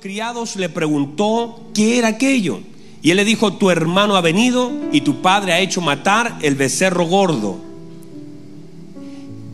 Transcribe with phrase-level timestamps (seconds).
[0.00, 2.60] criados le preguntó qué era aquello.
[3.02, 6.54] Y él le dijo, tu hermano ha venido y tu padre ha hecho matar el
[6.56, 7.68] becerro gordo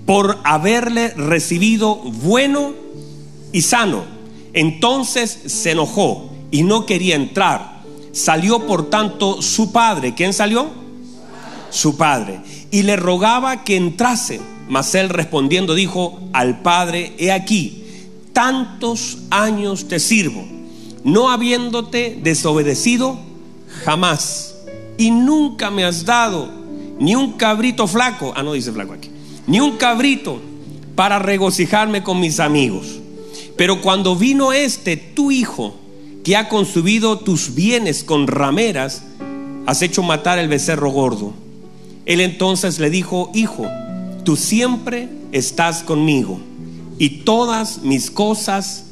[0.07, 2.73] por haberle recibido bueno
[3.53, 4.05] y sano.
[4.53, 7.83] Entonces se enojó y no quería entrar.
[8.13, 10.15] Salió por tanto su padre.
[10.15, 10.69] ¿Quién salió?
[11.71, 12.41] Su padre.
[12.71, 14.41] Y le rogaba que entrase.
[14.69, 17.84] Mas él respondiendo dijo al padre, he aquí,
[18.35, 20.45] tantos años te sirvo,
[21.05, 23.19] no habiéndote desobedecido
[23.85, 24.57] jamás.
[24.99, 26.51] Y nunca me has dado
[27.01, 29.09] ni un cabrito flaco, ah, no dice flaco aquí,
[29.47, 30.41] ni un cabrito
[30.95, 33.01] para regocijarme con mis amigos.
[33.57, 35.77] Pero cuando vino este, tu hijo,
[36.23, 39.05] que ha consumido tus bienes con rameras,
[39.67, 41.33] has hecho matar el becerro gordo.
[42.07, 43.67] Él entonces le dijo, hijo,
[44.25, 46.41] tú siempre estás conmigo
[46.99, 48.85] y todas mis cosas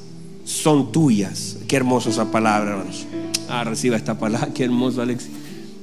[0.44, 1.56] son tuyas.
[1.68, 3.06] Qué hermosa esa palabra, hermanos.
[3.48, 5.26] Ah, reciba esta palabra, qué hermoso, Alex.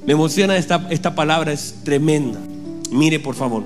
[0.06, 2.40] Me emociona esta, esta palabra, es tremenda.
[2.90, 3.62] Mire, por favor.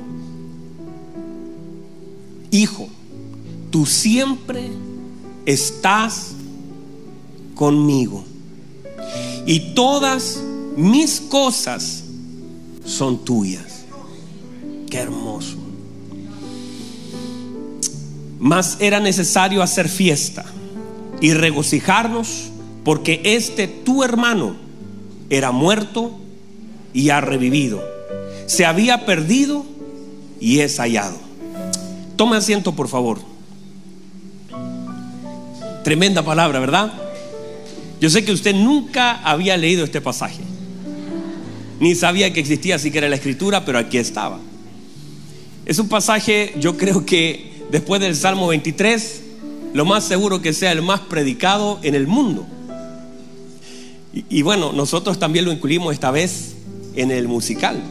[2.51, 2.89] Hijo,
[3.71, 4.71] tú siempre
[5.47, 6.33] estás
[7.55, 8.25] conmigo.
[9.47, 10.43] Y todas
[10.77, 12.05] mis cosas
[12.85, 13.85] son tuyas.
[14.91, 15.64] Qué hermoso.
[18.45, 20.45] Mas era necesario hacer fiesta
[21.23, 22.51] y regocijarnos
[22.85, 24.55] porque este tu hermano
[25.31, 26.13] era muerto
[26.93, 27.83] y ha revivido.
[28.45, 29.65] Se había perdido
[30.41, 31.17] y es hallado.
[32.17, 33.19] Tome asiento, por favor.
[35.83, 36.93] Tremenda palabra, ¿verdad?
[37.99, 40.43] Yo sé que usted nunca había leído este pasaje,
[41.81, 44.39] ni sabía que existía siquiera la escritura, pero aquí estaba.
[45.65, 49.23] Es un pasaje, yo creo que después del Salmo 23,
[49.73, 52.47] lo más seguro que sea el más predicado en el mundo.
[54.13, 56.55] Y, bueno, nosotros también lo incluimos esta vez
[56.95, 57.83] en el musical.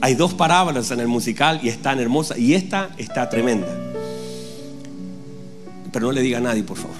[0.00, 2.36] Hay dos parábolas en el musical y están hermosas.
[2.36, 3.68] Y esta está tremenda.
[5.92, 6.96] Pero no le diga a nadie, por favor.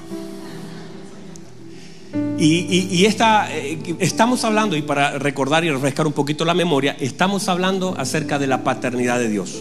[2.39, 6.97] Y, y, esta, eh, estamos hablando, y para recordar y refrescar un poquito la memoria,
[7.01, 9.61] estamos hablando acerca de la paternidad de Dios.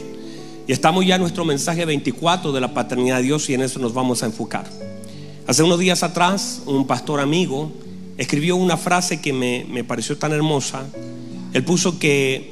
[0.67, 3.79] Y estamos ya en nuestro mensaje 24 de la paternidad de Dios y en eso
[3.79, 4.67] nos vamos a enfocar.
[5.45, 7.71] Hace unos días atrás, un pastor amigo
[8.17, 10.87] escribió una frase que me, me pareció tan hermosa.
[11.53, 12.51] Él puso que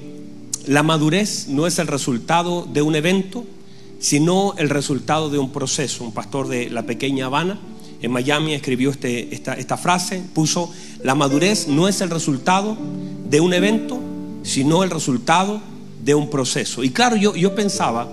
[0.68, 3.46] la madurez no es el resultado de un evento,
[3.97, 6.03] sino el resultado de un proceso.
[6.03, 7.59] Un pastor de la pequeña Habana
[8.00, 10.69] en Miami escribió este, esta, esta, frase, puso,
[11.01, 12.78] la madurez no es el resultado
[13.28, 14.00] de un evento,
[14.44, 15.62] sino el resultado
[16.03, 16.84] de un proceso.
[16.84, 18.09] Y claro, yo, yo pensaba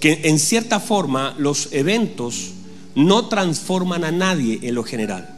[0.00, 2.50] que en cierta forma los eventos
[2.94, 5.36] no transforman a nadie en lo general.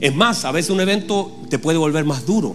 [0.00, 2.54] Es más, a veces un evento te puede volver más duro.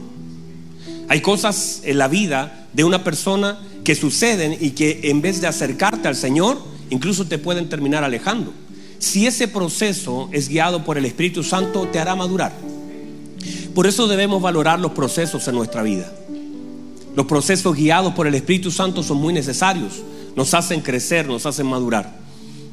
[1.07, 5.47] Hay cosas en la vida de una persona que suceden y que en vez de
[5.47, 6.59] acercarte al Señor,
[6.91, 8.53] incluso te pueden terminar alejando.
[8.99, 12.53] Si ese proceso es guiado por el Espíritu Santo, te hará madurar.
[13.73, 16.11] Por eso debemos valorar los procesos en nuestra vida.
[17.15, 20.01] Los procesos guiados por el Espíritu Santo son muy necesarios.
[20.35, 22.17] Nos hacen crecer, nos hacen madurar.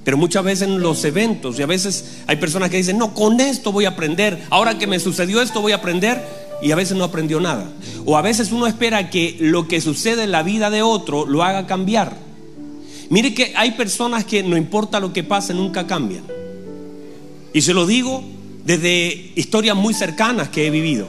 [0.05, 3.41] Pero muchas veces en los eventos, y a veces hay personas que dicen, no, con
[3.41, 4.41] esto voy a aprender.
[4.51, 6.23] Ahora que me sucedió esto voy a aprender.
[6.63, 7.71] Y a veces no aprendió nada.
[8.05, 11.43] O a veces uno espera que lo que sucede en la vida de otro lo
[11.43, 12.17] haga cambiar.
[13.11, 16.25] Mire que hay personas que no importa lo que pase, nunca cambian.
[17.53, 18.23] Y se lo digo
[18.65, 21.09] desde historias muy cercanas que he vivido,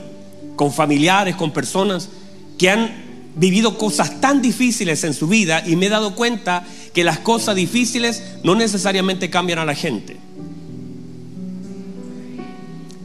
[0.55, 2.09] con familiares, con personas
[2.57, 3.06] que han
[3.37, 7.55] vivido cosas tan difíciles en su vida y me he dado cuenta que las cosas
[7.55, 10.17] difíciles no necesariamente cambian a la gente.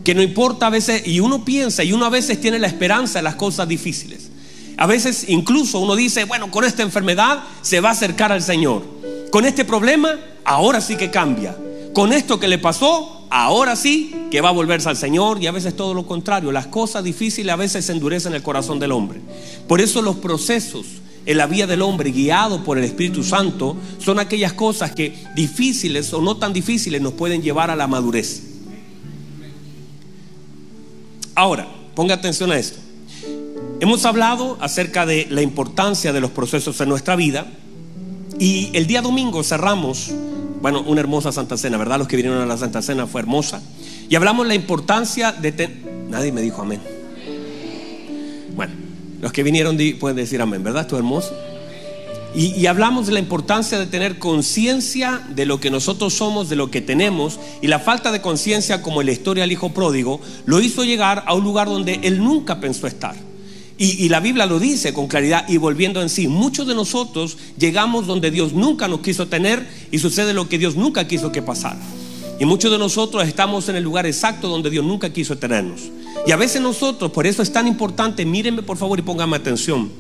[0.05, 3.19] Que no importa a veces, y uno piensa, y uno a veces tiene la esperanza
[3.21, 4.31] en las cosas difíciles.
[4.77, 8.85] A veces incluso uno dice, bueno, con esta enfermedad se va a acercar al Señor.
[9.31, 10.11] Con este problema,
[10.45, 11.57] ahora sí que cambia.
[11.95, 15.43] Con esto que le pasó, ahora sí que va a volverse al Señor.
[15.43, 16.53] Y a veces todo lo contrario.
[16.53, 19.21] Las cosas difíciles a veces se endurecen el corazón del hombre.
[19.67, 20.87] Por eso los procesos
[21.25, 26.13] en la vida del hombre guiado por el Espíritu Santo son aquellas cosas que difíciles
[26.13, 28.43] o no tan difíciles nos pueden llevar a la madurez.
[31.35, 32.79] Ahora, ponga atención a esto.
[33.81, 37.47] Hemos hablado acerca de la importancia de los procesos en nuestra vida
[38.39, 40.11] y el día domingo cerramos,
[40.63, 41.99] bueno, una hermosa Santa Cena, ¿verdad?
[41.99, 43.61] Los que vinieron a la Santa Cena fue hermosa.
[44.09, 45.69] Y hablamos la importancia de...
[46.09, 46.81] Nadie me dijo amén.
[48.55, 48.73] Bueno,
[49.21, 50.83] los que vinieron pueden decir amén, ¿verdad?
[50.83, 51.37] Esto es hermoso.
[52.35, 56.57] Y, y, hablamos de la importancia de tener conciencia de lo que nosotros somos, de
[56.57, 60.21] lo que tenemos, y la falta de conciencia, como en la historia del hijo pródigo,
[60.47, 63.17] lo hizo llegar a un lugar donde él nunca pensó estar.
[63.85, 68.07] Y, la Biblia lo dice con claridad y volviendo en sí, muchos de nosotros llegamos
[68.07, 71.81] donde Dios nunca nos quiso tener y sucede lo que Dios nunca quiso que pasara.
[72.39, 75.91] Y muchos de nosotros estamos en el lugar exacto donde Dios nunca quiso tenernos.
[76.25, 79.91] Y a veces nosotros, por eso es tan importante, mírenme por favor y pónganme atención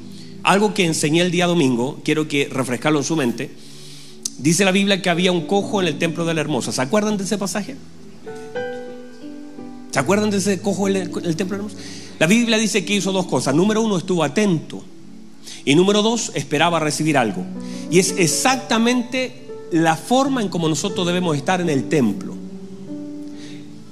[0.45, 3.51] algo que enseñé el día domingo, quiero que refrescarlo en su mente.
[4.39, 6.73] Dice la Biblia que había un cojo en el templo de la hermosa.
[6.73, 7.77] ¿Se acuerdan de ese pasaje?
[9.93, 11.69] ¿Se acuerdan de ese cojo el, templo?
[12.19, 13.55] La Biblia dice que hizo dos cosas.
[13.55, 14.83] Número uno, estuvo atento.
[15.67, 17.45] Y número dos, esperaba recibir algo.
[17.91, 22.35] Y es exactamente la forma en como nosotros debemos estar en el templo.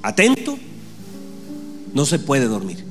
[0.03, 0.59] Atento,
[1.93, 2.83] no se puede dormir.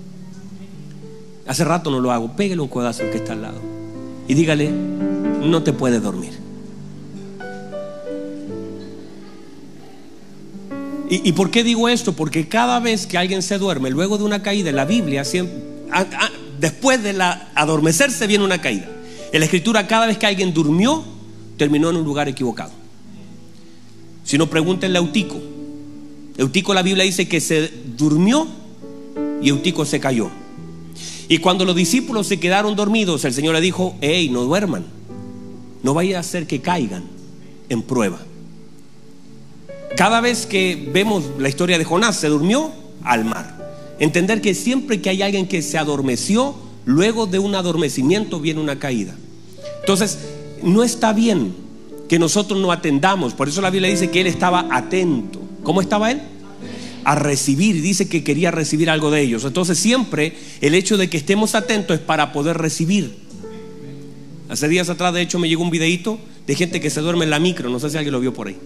[1.47, 2.35] Hace rato no lo hago.
[2.35, 3.59] Pégale un codazo al que está al lado.
[4.27, 6.48] Y dígale, no te puedes dormir.
[11.09, 12.13] ¿Y, ¿Y, por qué digo esto?
[12.13, 15.57] Porque cada vez que alguien se duerme, luego de una caída la Biblia, siempre,
[16.59, 18.87] después de la adormecerse viene una caída.
[19.31, 21.03] En la escritura, cada vez que alguien durmió,
[21.57, 22.71] terminó en un lugar equivocado.
[24.23, 25.39] Si no, pregúntenle a Eutico.
[26.37, 28.47] Eutico, la Biblia dice que se durmió
[29.41, 30.29] y Eutico se cayó.
[31.27, 34.85] Y cuando los discípulos se quedaron dormidos, el Señor le dijo, hey, no duerman,
[35.83, 37.03] no vaya a hacer que caigan
[37.69, 38.19] en prueba.
[39.95, 42.71] Cada vez que vemos la historia de Jonás, se durmió
[43.03, 43.57] al mar.
[43.99, 46.55] Entender que siempre que hay alguien que se adormeció,
[46.85, 49.15] luego de un adormecimiento viene una caída.
[49.81, 50.19] Entonces,
[50.63, 51.53] no está bien
[52.07, 53.33] que nosotros no atendamos.
[53.33, 55.41] Por eso la Biblia dice que él estaba atento.
[55.63, 56.21] ¿Cómo estaba él?
[57.05, 59.43] a recibir, dice que quería recibir algo de ellos.
[59.45, 63.15] Entonces siempre el hecho de que estemos atentos es para poder recibir.
[64.49, 67.31] Hace días atrás, de hecho, me llegó un videito de gente que se duerme en
[67.31, 68.57] la micro, no sé si alguien lo vio por ahí.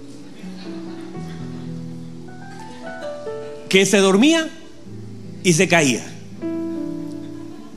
[3.73, 4.47] Que se dormía
[5.43, 6.05] y se caía.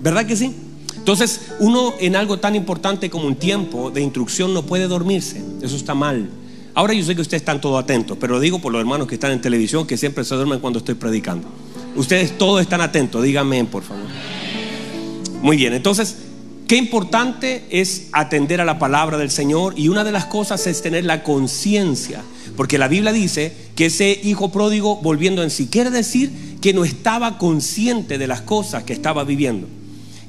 [0.02, 0.54] ¿Verdad que sí?
[0.94, 5.42] Entonces, uno en algo tan importante como un tiempo de instrucción no puede dormirse.
[5.62, 6.28] Eso está mal.
[6.74, 9.14] Ahora yo sé que ustedes están todos atentos, pero lo digo por los hermanos que
[9.14, 11.48] están en televisión que siempre se duermen cuando estoy predicando.
[11.96, 14.04] Ustedes todos están atentos, díganme por favor.
[15.40, 16.25] Muy bien, entonces,
[16.66, 20.82] qué importante es atender a la palabra del Señor y una de las cosas es
[20.82, 22.22] tener la conciencia,
[22.56, 26.84] porque la Biblia dice que ese hijo pródigo volviendo en sí quiere decir que no
[26.84, 29.68] estaba consciente de las cosas que estaba viviendo,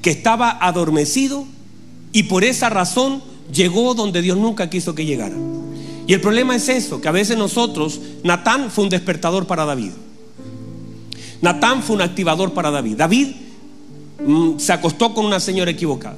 [0.02, 1.46] que estaba adormecido
[2.12, 5.36] y por esa razón llegó donde Dios nunca quiso que llegara.
[6.06, 9.90] Y el problema es eso, que a veces nosotros, Natán fue un despertador para David.
[11.42, 12.96] Natán fue un activador para David.
[12.96, 13.28] David
[14.26, 16.16] mm, se acostó con una señora equivocada.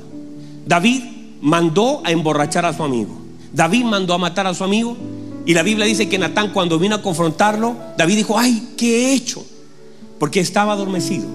[0.70, 1.02] David
[1.40, 3.18] mandó a emborrachar a su amigo.
[3.52, 4.96] David mandó a matar a su amigo.
[5.44, 9.14] Y la Biblia dice que Natán cuando vino a confrontarlo, David dijo, ay, ¿qué he
[9.14, 9.44] hecho?
[10.20, 11.26] Porque estaba adormecido.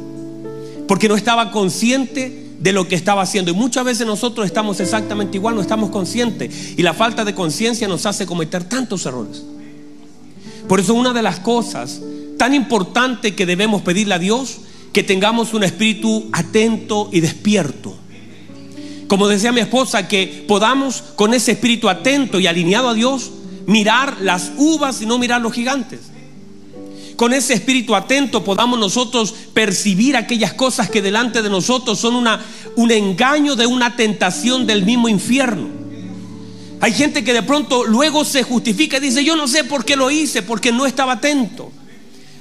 [0.87, 3.51] Porque no estaba consciente de lo que estaba haciendo.
[3.51, 6.75] Y muchas veces nosotros estamos exactamente igual, no estamos conscientes.
[6.77, 9.43] Y la falta de conciencia nos hace cometer tantos errores.
[10.69, 11.99] Por eso una de las cosas
[12.37, 14.59] tan importantes que debemos pedirle a Dios,
[14.93, 17.94] que tengamos un espíritu atento y despierto.
[19.07, 23.31] Como decía mi esposa, que podamos con ese espíritu atento y alineado a Dios,
[23.67, 25.99] mirar las uvas y no mirar los gigantes
[27.15, 32.43] con ese espíritu atento podamos nosotros percibir aquellas cosas que delante de nosotros son una,
[32.75, 35.69] un engaño de una tentación del mismo infierno.
[36.81, 39.95] Hay gente que de pronto luego se justifica y dice, yo no sé por qué
[39.95, 41.71] lo hice, porque no estaba atento.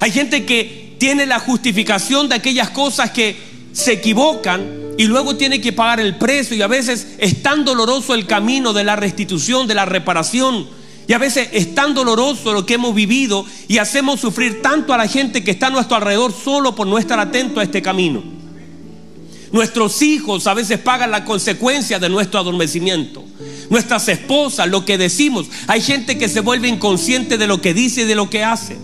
[0.00, 3.36] Hay gente que tiene la justificación de aquellas cosas que
[3.72, 8.14] se equivocan y luego tiene que pagar el precio y a veces es tan doloroso
[8.14, 10.66] el camino de la restitución, de la reparación
[11.06, 14.98] y a veces es tan doloroso lo que hemos vivido y hacemos sufrir tanto a
[14.98, 18.22] la gente que está a nuestro alrededor solo por no estar atento a este camino.
[19.52, 23.22] Nuestros hijos a veces pagan la consecuencia de nuestro adormecimiento.
[23.70, 25.46] Nuestras esposas, lo que decimos.
[25.68, 28.76] Hay gente que se vuelve inconsciente de lo que dice y de lo que hace.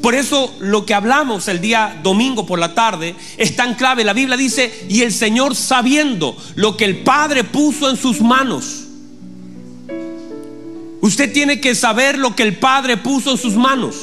[0.00, 4.04] Por eso lo que hablamos el día domingo por la tarde es tan clave.
[4.04, 8.84] La Biblia dice, y el Señor sabiendo lo que el Padre puso en sus manos
[11.04, 13.94] Usted tiene que saber lo que el Padre puso en sus manos.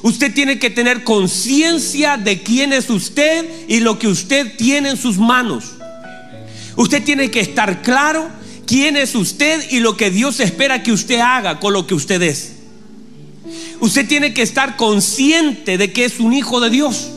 [0.00, 4.96] Usted tiene que tener conciencia de quién es usted y lo que usted tiene en
[4.96, 5.74] sus manos.
[6.76, 8.26] Usted tiene que estar claro
[8.66, 12.22] quién es usted y lo que Dios espera que usted haga con lo que usted
[12.22, 12.55] es.
[13.80, 17.08] Usted tiene que estar consciente de que es un hijo de Dios.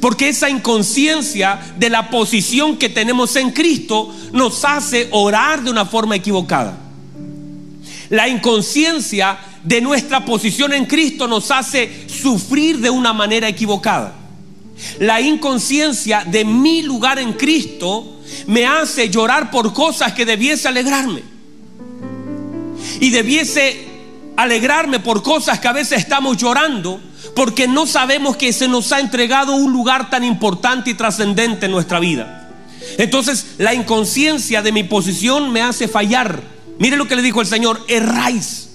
[0.00, 5.84] Porque esa inconsciencia de la posición que tenemos en Cristo nos hace orar de una
[5.84, 6.78] forma equivocada.
[8.08, 14.14] La inconsciencia de nuestra posición en Cristo nos hace sufrir de una manera equivocada.
[14.98, 21.22] La inconsciencia de mi lugar en Cristo me hace llorar por cosas que debiese alegrarme.
[23.00, 23.89] Y debiese
[24.42, 27.00] alegrarme por cosas que a veces estamos llorando
[27.34, 31.72] porque no sabemos que se nos ha entregado un lugar tan importante y trascendente en
[31.72, 32.48] nuestra vida.
[32.96, 36.42] Entonces la inconsciencia de mi posición me hace fallar.
[36.78, 38.68] Mire lo que le dijo el Señor, erráis.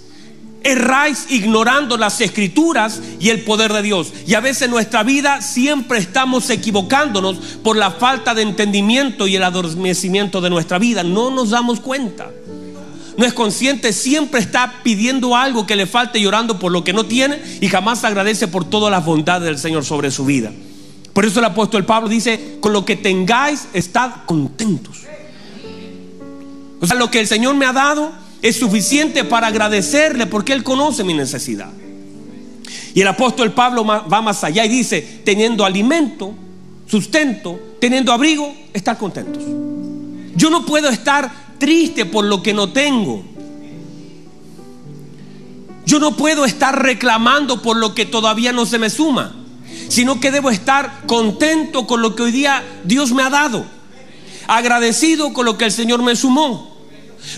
[0.63, 4.13] Erráis ignorando las escrituras y el poder de Dios.
[4.27, 9.35] Y a veces en nuestra vida siempre estamos equivocándonos por la falta de entendimiento y
[9.35, 11.03] el adormecimiento de nuestra vida.
[11.03, 12.29] No nos damos cuenta
[13.17, 17.05] no es consciente, siempre está pidiendo algo que le falte, llorando por lo que no
[17.05, 20.51] tiene y jamás agradece por todas las bondades del Señor sobre su vida.
[21.13, 25.03] Por eso el apóstol Pablo dice, con lo que tengáis, estad contentos.
[26.81, 30.63] O sea, lo que el Señor me ha dado es suficiente para agradecerle porque Él
[30.63, 31.69] conoce mi necesidad.
[32.93, 36.33] Y el apóstol Pablo va más allá y dice, teniendo alimento,
[36.85, 39.43] sustento, teniendo abrigo, estar contentos.
[40.35, 43.23] Yo no puedo estar triste por lo que no tengo.
[45.85, 49.35] Yo no puedo estar reclamando por lo que todavía no se me suma,
[49.87, 53.65] sino que debo estar contento con lo que hoy día Dios me ha dado,
[54.47, 56.73] agradecido con lo que el Señor me sumó.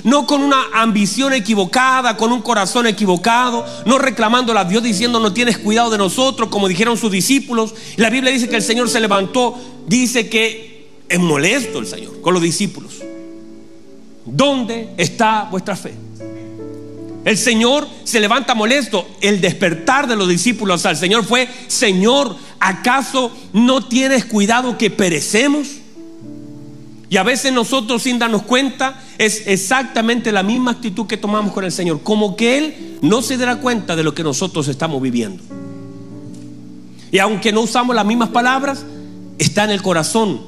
[0.03, 5.31] No con una ambición equivocada, con un corazón equivocado, no reclamando a Dios diciendo no
[5.31, 7.73] tienes cuidado de nosotros, como dijeron sus discípulos.
[7.95, 9.57] La Biblia dice que el Señor se levantó,
[9.87, 12.95] dice que es molesto el Señor con los discípulos.
[14.27, 15.93] ¿Dónde está vuestra fe?
[17.23, 19.07] El Señor se levanta molesto.
[19.21, 25.67] El despertar de los discípulos al Señor fue, Señor, ¿acaso no tienes cuidado que perecemos?
[27.09, 31.63] Y a veces nosotros sin darnos cuenta es exactamente la misma actitud que tomamos con
[31.63, 35.41] el Señor, como que Él no se dará cuenta de lo que nosotros estamos viviendo.
[37.11, 38.85] Y aunque no usamos las mismas palabras,
[39.37, 40.41] está en el corazón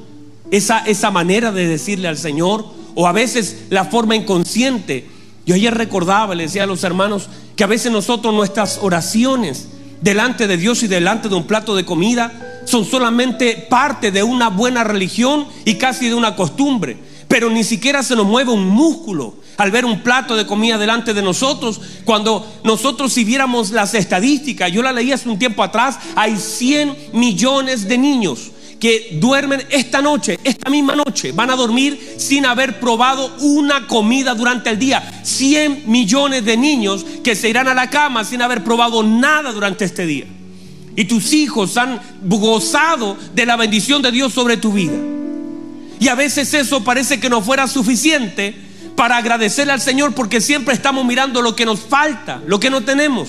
[0.50, 5.08] esa, esa manera de decirle al Señor, o a veces la forma inconsciente.
[5.46, 9.68] Yo ayer recordaba, le decía a los hermanos, que a veces nosotros nuestras oraciones
[10.00, 14.48] delante de Dios y delante de un plato de comida son solamente parte de una
[14.48, 19.34] buena religión y casi de una costumbre, pero ni siquiera se nos mueve un músculo
[19.56, 24.72] al ver un plato de comida delante de nosotros, cuando nosotros si viéramos las estadísticas,
[24.72, 30.00] yo la leí hace un tiempo atrás, hay 100 millones de niños que duermen esta
[30.00, 35.20] noche, esta misma noche, van a dormir sin haber probado una comida durante el día.
[35.22, 39.84] 100 millones de niños que se irán a la cama sin haber probado nada durante
[39.84, 40.24] este día.
[40.96, 44.96] Y tus hijos han gozado de la bendición de Dios sobre tu vida.
[46.00, 48.54] Y a veces eso parece que no fuera suficiente
[48.96, 52.80] para agradecerle al Señor porque siempre estamos mirando lo que nos falta, lo que no
[52.82, 53.28] tenemos.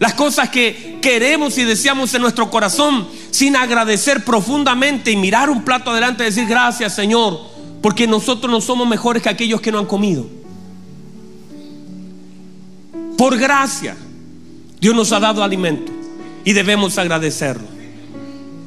[0.00, 5.64] Las cosas que queremos y deseamos en nuestro corazón sin agradecer profundamente y mirar un
[5.64, 7.40] plato adelante y decir gracias Señor,
[7.80, 10.26] porque nosotros no somos mejores que aquellos que no han comido.
[13.16, 13.96] Por gracia,
[14.80, 15.90] Dios nos ha dado alimento
[16.44, 17.66] y debemos agradecerlo.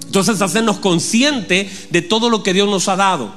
[0.05, 3.33] Entonces hacernos conscientes de todo lo que Dios nos ha dado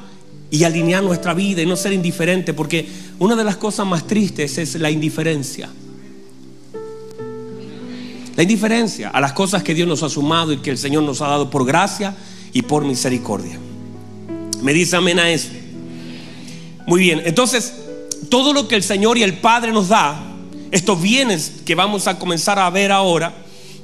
[0.50, 4.56] y alinear nuestra vida y no ser indiferente, porque una de las cosas más tristes
[4.56, 5.68] es la indiferencia.
[8.38, 11.20] La indiferencia a las cosas que Dios nos ha sumado y que el Señor nos
[11.22, 12.14] ha dado por gracia
[12.52, 13.58] y por misericordia.
[14.62, 15.48] Me dice amén a eso.
[16.86, 17.74] Muy bien, entonces
[18.30, 20.22] todo lo que el Señor y el Padre nos da,
[20.70, 23.34] estos bienes que vamos a comenzar a ver ahora,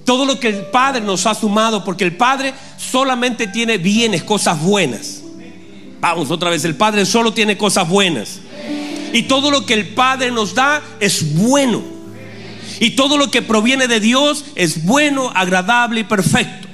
[0.05, 4.63] todo lo que el Padre nos ha sumado, porque el Padre solamente tiene bienes, cosas
[4.63, 5.23] buenas.
[5.99, 8.39] Vamos otra vez, el Padre solo tiene cosas buenas.
[9.13, 11.95] Y todo lo que el Padre nos da es bueno.
[12.85, 16.69] Y todo lo que proviene de Dios es bueno, agradable y perfecto.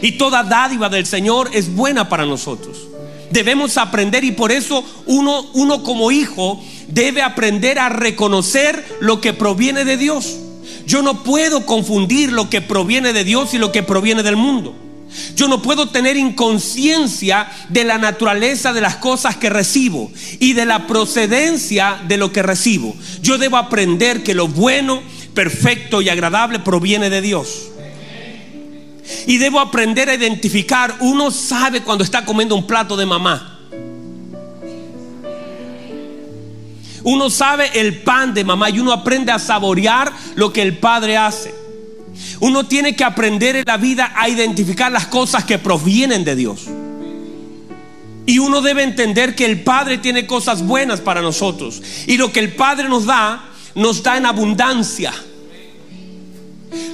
[0.00, 2.78] Y toda dádiva del Señor es buena para nosotros.
[3.30, 9.34] Debemos aprender y por eso uno, uno como hijo debe aprender a reconocer lo que
[9.34, 10.38] proviene de Dios.
[10.86, 14.74] Yo no puedo confundir lo que proviene de Dios y lo que proviene del mundo.
[15.34, 20.64] Yo no puedo tener inconsciencia de la naturaleza de las cosas que recibo y de
[20.64, 22.94] la procedencia de lo que recibo.
[23.22, 25.02] Yo debo aprender que lo bueno,
[25.36, 27.68] perfecto y agradable proviene de Dios.
[29.28, 33.60] Y debo aprender a identificar, uno sabe cuando está comiendo un plato de mamá.
[37.04, 41.16] Uno sabe el pan de mamá y uno aprende a saborear lo que el padre
[41.16, 41.54] hace.
[42.40, 46.66] Uno tiene que aprender en la vida a identificar las cosas que provienen de Dios.
[48.26, 51.80] Y uno debe entender que el Padre tiene cosas buenas para nosotros.
[52.08, 55.12] Y lo que el Padre nos da, nos da en abundancia.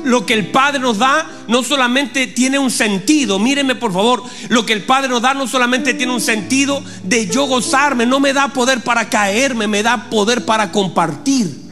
[0.04, 4.66] Lo que el Padre nos da no solamente tiene un sentido, míreme por favor, lo
[4.66, 8.32] que el Padre nos da no solamente tiene un sentido de yo gozarme, no me
[8.32, 11.62] da poder para caerme, me da poder para compartir.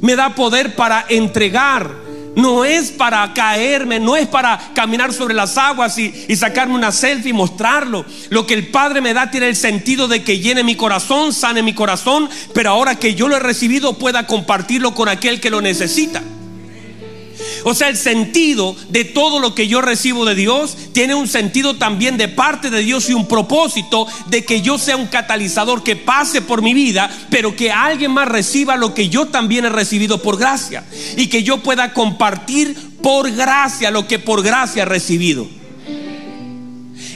[0.00, 5.58] Me da poder para entregar no es para caerme, no es para caminar sobre las
[5.58, 8.04] aguas y, sacarme una selfie y mostrarlo.
[8.30, 11.62] Lo que el Padre me da tiene el sentido de que llene mi corazón, sane
[11.62, 15.60] mi corazón, pero ahora que yo lo he recibido pueda compartirlo con aquel que lo
[15.60, 16.22] necesita.
[17.64, 21.76] O sea, el sentido de todo lo que yo recibo de Dios tiene un sentido
[21.76, 25.96] también de parte de Dios y un propósito de que yo sea un catalizador que
[25.96, 30.22] pase por mi vida, pero que alguien más reciba lo que yo también he recibido
[30.22, 30.84] por gracia
[31.16, 35.46] y que yo pueda compartir por gracia lo que por gracia he recibido.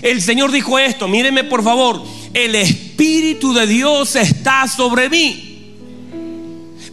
[0.02, 5.53] El Señor dijo esto, míreme por favor, el Espíritu de Dios está sobre mí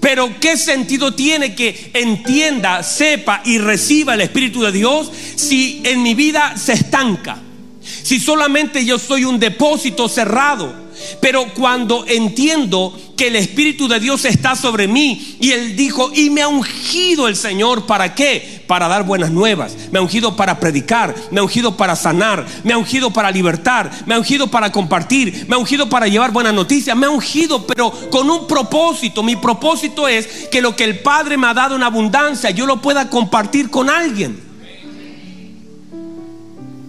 [0.01, 6.01] pero ¿qué sentido tiene que entienda, sepa y reciba el Espíritu de Dios si en
[6.01, 7.37] mi vida se estanca?
[7.81, 10.90] Si solamente yo soy un depósito cerrado.
[11.19, 16.29] Pero cuando entiendo que el Espíritu de Dios está sobre mí y Él dijo, y
[16.29, 18.63] me ha ungido el Señor, ¿para qué?
[18.65, 19.75] Para dar buenas nuevas.
[19.91, 23.91] Me ha ungido para predicar, me ha ungido para sanar, me ha ungido para libertar,
[24.05, 27.67] me ha ungido para compartir, me ha ungido para llevar buenas noticias, me ha ungido,
[27.67, 29.21] pero con un propósito.
[29.21, 32.81] Mi propósito es que lo que el Padre me ha dado en abundancia, yo lo
[32.81, 34.51] pueda compartir con alguien.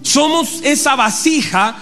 [0.01, 1.75] Somos esa vasija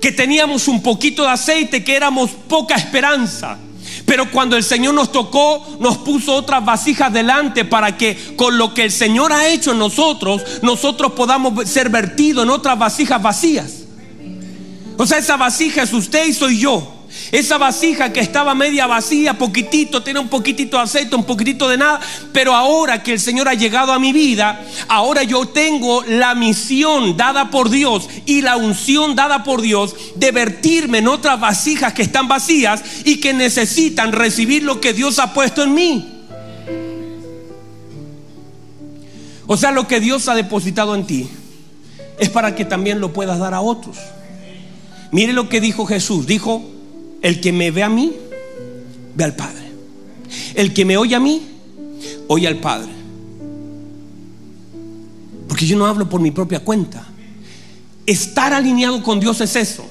[0.00, 3.58] que teníamos un poquito de aceite, que éramos poca esperanza.
[4.06, 8.74] Pero cuando el Señor nos tocó, nos puso otras vasijas delante para que con lo
[8.74, 13.72] que el Señor ha hecho en nosotros, nosotros podamos ser vertidos en otras vasijas vacías.
[14.96, 16.99] O sea, esa vasija es usted y soy yo.
[17.32, 21.76] Esa vasija que estaba media vacía, poquitito, tiene un poquitito de aceite, un poquitito de
[21.76, 22.00] nada.
[22.32, 27.16] Pero ahora que el Señor ha llegado a mi vida, ahora yo tengo la misión
[27.16, 32.02] dada por Dios y la unción dada por Dios de vertirme en otras vasijas que
[32.02, 36.16] están vacías y que necesitan recibir lo que Dios ha puesto en mí.
[39.46, 41.28] O sea, lo que Dios ha depositado en ti
[42.18, 43.96] es para que también lo puedas dar a otros.
[45.12, 46.26] Mire lo que dijo Jesús.
[46.26, 46.79] Dijo,
[47.22, 48.12] el que me ve a mí,
[49.14, 49.70] ve al Padre.
[50.54, 51.42] El que me oye a mí,
[52.28, 52.90] oye al Padre.
[55.48, 57.06] Porque yo no hablo por mi propia cuenta.
[58.06, 59.84] Estar alineado con Dios es eso.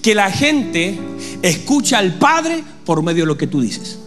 [0.00, 0.98] Que la gente
[1.42, 3.98] escucha al Padre por medio de lo que tú dices.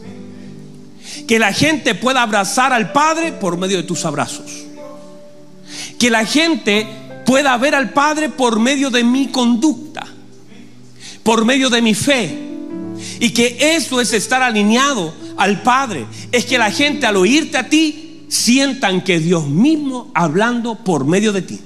[1.28, 4.66] Que la gente pueda abrazar al Padre por medio de tus abrazos.
[6.00, 6.88] Que la gente
[7.26, 10.06] pueda ver al Padre por medio de mi conducta.
[11.24, 12.55] Por medio de mi fe
[13.20, 16.06] y que eso es estar alineado al Padre.
[16.32, 21.32] Es que la gente al oírte a ti sientan que Dios mismo hablando por medio
[21.32, 21.60] de ti.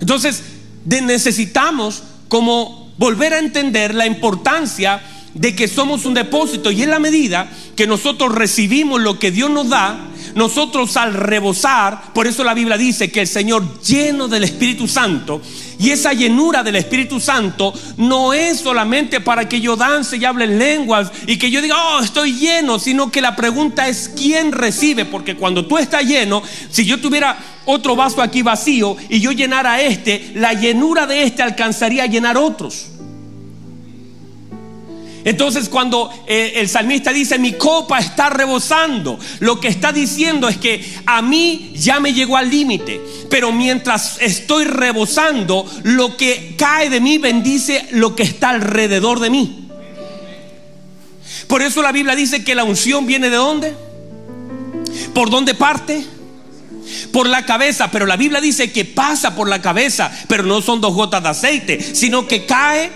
[0.00, 0.42] Entonces,
[0.84, 5.02] necesitamos como volver a entender la importancia
[5.34, 9.50] de que somos un depósito y en la medida que nosotros recibimos lo que Dios
[9.50, 14.44] nos da, nosotros al rebosar, por eso la Biblia dice que el Señor lleno del
[14.44, 15.40] Espíritu Santo,
[15.78, 20.46] y esa llenura del Espíritu Santo no es solamente para que yo dance y hable
[20.46, 25.04] lenguas y que yo diga, oh, estoy lleno, sino que la pregunta es quién recibe,
[25.04, 29.80] porque cuando tú estás lleno, si yo tuviera otro vaso aquí vacío y yo llenara
[29.80, 32.88] este, la llenura de este alcanzaría a llenar otros.
[35.28, 40.56] Entonces cuando eh, el salmista dice, mi copa está rebosando, lo que está diciendo es
[40.56, 46.88] que a mí ya me llegó al límite, pero mientras estoy rebosando, lo que cae
[46.88, 49.68] de mí bendice lo que está alrededor de mí.
[51.46, 53.74] Por eso la Biblia dice que la unción viene de dónde?
[55.12, 56.06] ¿Por dónde parte?
[57.12, 60.80] por la cabeza, pero la Biblia dice que pasa por la cabeza, pero no son
[60.80, 62.90] dos gotas de aceite, sino que cae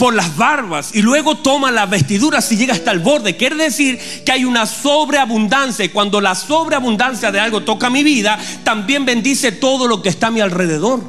[0.00, 3.36] por las barbas y luego toma las vestiduras y llega hasta el borde.
[3.36, 8.38] Quiere decir que hay una sobreabundancia y cuando la sobreabundancia de algo toca mi vida,
[8.64, 11.00] también bendice todo lo que está a mi alrededor.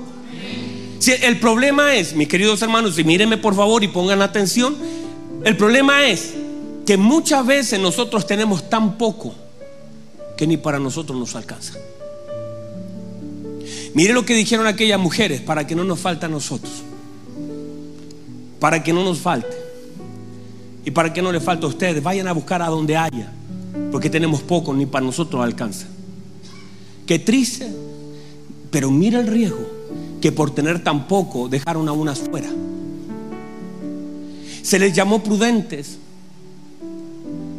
[1.00, 4.76] Si el problema es, mis queridos hermanos, y mírenme por favor y pongan atención,
[5.46, 6.34] el problema es
[6.86, 9.34] que muchas veces nosotros tenemos tan poco
[10.36, 11.76] que ni para nosotros nos alcanza.
[13.94, 16.84] Mire lo que dijeron aquellas mujeres para que no nos falte a nosotros
[18.62, 19.58] para que no nos falte
[20.86, 22.04] y para que no le falte a ustedes.
[22.04, 23.34] Vayan a buscar a donde haya
[23.92, 25.88] porque tenemos poco, ni para nosotros alcanza.
[27.08, 27.68] Qué triste,
[28.70, 29.68] pero mira el riesgo
[30.22, 32.50] que por tener tan poco dejaron a unas fuera.
[34.62, 35.98] Se les llamó prudentes,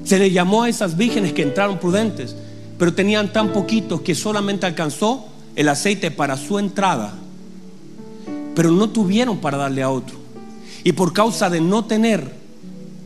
[0.05, 2.37] se les llamó a esas vírgenes que entraron prudentes,
[2.79, 7.13] pero tenían tan poquitos que solamente alcanzó el aceite para su entrada,
[8.55, 10.22] pero no tuvieron para darle a otro.
[10.85, 12.33] Y por causa de no tener,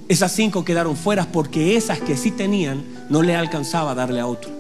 [0.09, 4.27] esas cinco quedaron fuera porque esas que sí tenían no le alcanzaba a darle a
[4.27, 4.51] otro.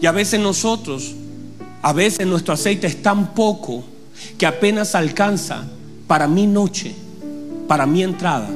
[0.00, 1.14] Y a veces nosotros,
[1.82, 3.84] a veces nuestro aceite es tan poco
[4.36, 5.64] que apenas alcanza
[6.06, 6.94] para mi noche,
[7.68, 8.48] para mi entrada,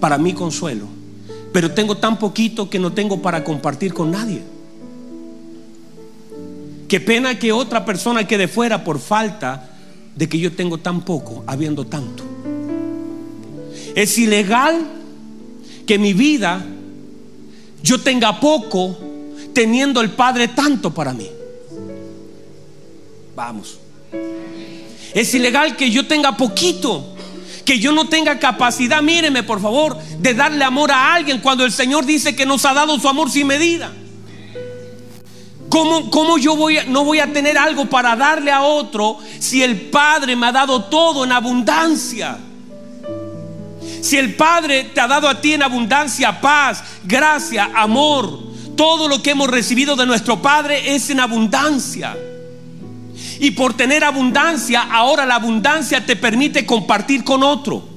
[0.00, 0.86] para mi consuelo.
[1.52, 4.42] Pero tengo tan poquito que no tengo para compartir con nadie.
[6.88, 9.70] Qué pena que otra persona quede fuera por falta
[10.14, 12.31] de que yo tengo tan poco habiendo tanto.
[13.94, 14.86] Es ilegal
[15.86, 16.64] que mi vida
[17.82, 18.96] yo tenga poco
[19.52, 21.28] teniendo el Padre tanto para mí.
[23.34, 23.78] Vamos.
[25.14, 27.14] Es ilegal que yo tenga poquito,
[27.64, 31.72] que yo no tenga capacidad, míreme por favor, de darle amor a alguien cuando el
[31.72, 33.92] Señor dice que nos ha dado su amor sin medida.
[35.68, 39.88] ¿Cómo, cómo yo voy no voy a tener algo para darle a otro si el
[39.88, 42.38] Padre me ha dado todo en abundancia?
[44.02, 48.36] Si el Padre te ha dado a ti en abundancia paz, gracia, amor,
[48.76, 52.16] todo lo que hemos recibido de nuestro Padre es en abundancia.
[53.38, 57.88] Y por tener abundancia, ahora la abundancia te permite compartir con otro.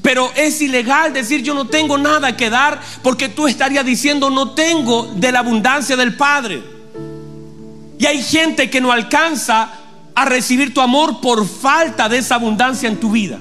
[0.00, 4.52] Pero es ilegal decir yo no tengo nada que dar porque tú estarías diciendo no
[4.52, 6.62] tengo de la abundancia del Padre.
[7.98, 9.70] Y hay gente que no alcanza
[10.14, 13.38] a recibir tu amor por falta de esa abundancia en tu vida.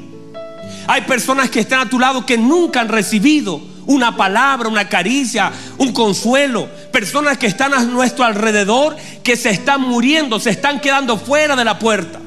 [0.88, 5.52] Hay personas que están a tu lado que nunca han recibido una palabra, una caricia,
[5.78, 6.68] un consuelo.
[6.92, 11.66] Personas que están a nuestro alrededor que se están muriendo, se están quedando fuera de
[11.66, 12.20] la puerta.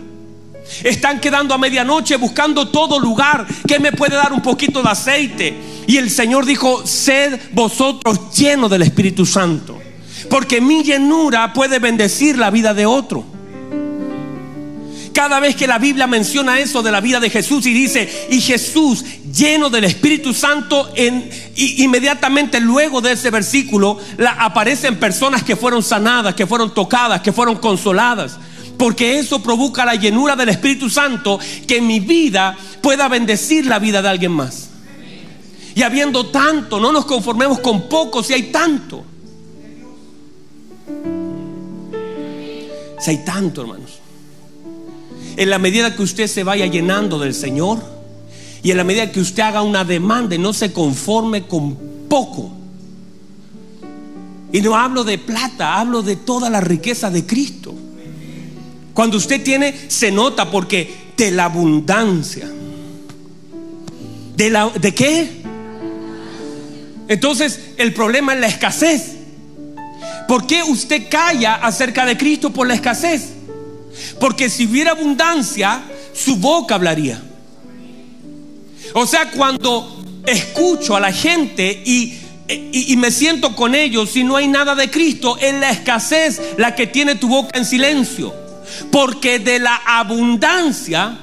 [0.85, 5.55] Están quedando a medianoche buscando todo lugar que me puede dar un poquito de aceite.
[5.87, 9.79] Y el Señor dijo, sed vosotros llenos del Espíritu Santo.
[10.29, 13.25] Porque mi llenura puede bendecir la vida de otro.
[15.12, 18.40] Cada vez que la Biblia menciona eso de la vida de Jesús y dice, y
[18.40, 23.99] Jesús lleno del Espíritu Santo, en, inmediatamente luego de ese versículo
[24.38, 28.38] aparecen personas que fueron sanadas, que fueron tocadas, que fueron consoladas.
[28.79, 34.01] Porque eso provoca la llenura del Espíritu Santo que mi vida pueda bendecir la vida
[34.01, 34.70] de alguien más.
[35.75, 39.05] Y habiendo tanto, no nos conformemos con poco si hay tanto.
[43.01, 44.01] Si hay tanto, hermanos
[45.37, 47.79] en la medida que usted se vaya llenando del Señor
[48.62, 51.77] y en la medida que usted haga una demanda y no se conforme con
[52.09, 52.53] poco.
[54.53, 57.75] Y no hablo de plata, hablo de toda la riqueza de Cristo.
[58.93, 62.51] Cuando usted tiene, se nota porque de la abundancia.
[64.37, 65.43] ¿De, la, ¿De qué?
[67.09, 69.16] Entonces el problema es la escasez.
[70.29, 73.39] ¿Por qué usted calla acerca de Cristo por la escasez?
[74.18, 75.83] Porque si hubiera abundancia,
[76.14, 77.20] su boca hablaría.
[78.94, 82.16] O sea, cuando escucho a la gente y,
[82.96, 86.87] me siento con ellos, si no hay nada de Cristo, es la escasez la que
[86.87, 88.35] tiene tu boca en silencio.
[88.90, 91.16] Porque de la abundancia,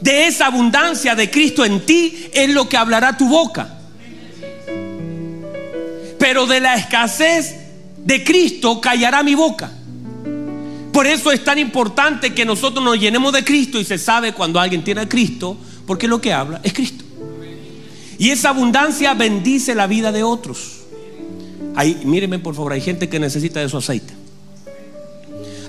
[0.00, 3.74] de esa abundancia de Cristo en ti, es lo que hablará tu boca.
[6.18, 7.54] Pero de la escasez
[7.98, 9.70] de Cristo callará mi boca.
[10.98, 14.58] Por eso es tan importante que nosotros nos llenemos de Cristo y se sabe cuando
[14.58, 15.56] alguien tiene a Cristo,
[15.86, 17.04] porque lo que habla es Cristo.
[18.18, 20.78] Y esa abundancia bendice la vida de otros.
[21.76, 24.12] Hay, mírenme por favor, hay gente que necesita de su aceite.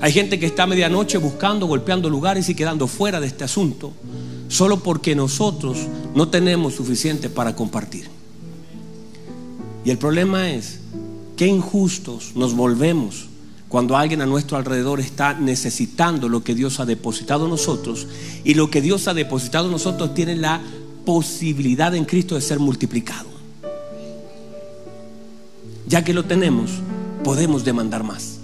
[0.01, 3.93] Hay gente que está a medianoche buscando, golpeando lugares y quedando fuera de este asunto,
[4.47, 5.77] solo porque nosotros
[6.15, 8.07] no tenemos suficiente para compartir.
[9.85, 10.79] Y el problema es
[11.37, 13.29] que injustos nos volvemos
[13.69, 18.07] cuando alguien a nuestro alrededor está necesitando lo que Dios ha depositado en nosotros
[18.43, 20.59] y lo que Dios ha depositado en nosotros tiene la
[21.05, 23.29] posibilidad en Cristo de ser multiplicado.
[25.87, 26.71] Ya que lo tenemos,
[27.23, 28.39] podemos demandar más.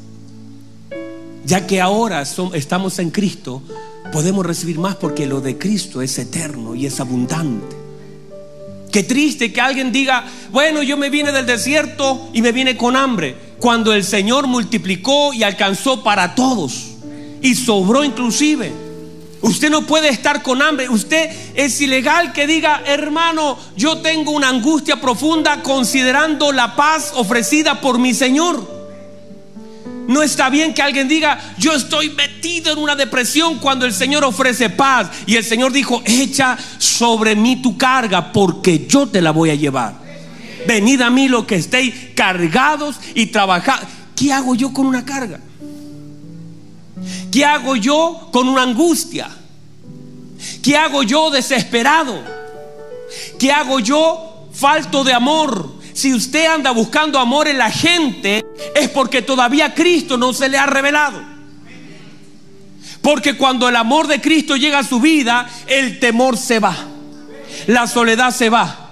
[1.43, 3.63] Ya que ahora estamos en Cristo,
[4.11, 7.75] podemos recibir más porque lo de Cristo es eterno y es abundante.
[8.91, 12.95] Qué triste que alguien diga, bueno, yo me vine del desierto y me vine con
[12.95, 16.97] hambre cuando el Señor multiplicó y alcanzó para todos
[17.41, 18.71] y sobró inclusive.
[19.41, 20.87] Usted no puede estar con hambre.
[20.87, 27.81] Usted es ilegal que diga, hermano, yo tengo una angustia profunda considerando la paz ofrecida
[27.81, 28.69] por mi Señor.
[30.09, 34.23] No está bien que alguien diga, yo estoy metido en una depresión cuando el Señor
[34.25, 35.09] ofrece paz.
[35.25, 39.55] Y el Señor dijo, echa sobre mí tu carga porque yo te la voy a
[39.55, 40.04] llevar.
[40.67, 43.79] Venid a mí los que estéis cargados y trabajad.
[44.15, 45.39] ¿Qué hago yo con una carga?
[47.31, 49.29] ¿Qué hago yo con una angustia?
[50.63, 52.21] ¿Qué hago yo desesperado?
[53.37, 55.75] ¿Qué hago yo falto de amor?
[55.93, 58.43] Si usted anda buscando amor en la gente,
[58.75, 61.21] es porque todavía Cristo no se le ha revelado.
[63.01, 66.75] Porque cuando el amor de Cristo llega a su vida, el temor se va.
[67.67, 68.84] La soledad se va.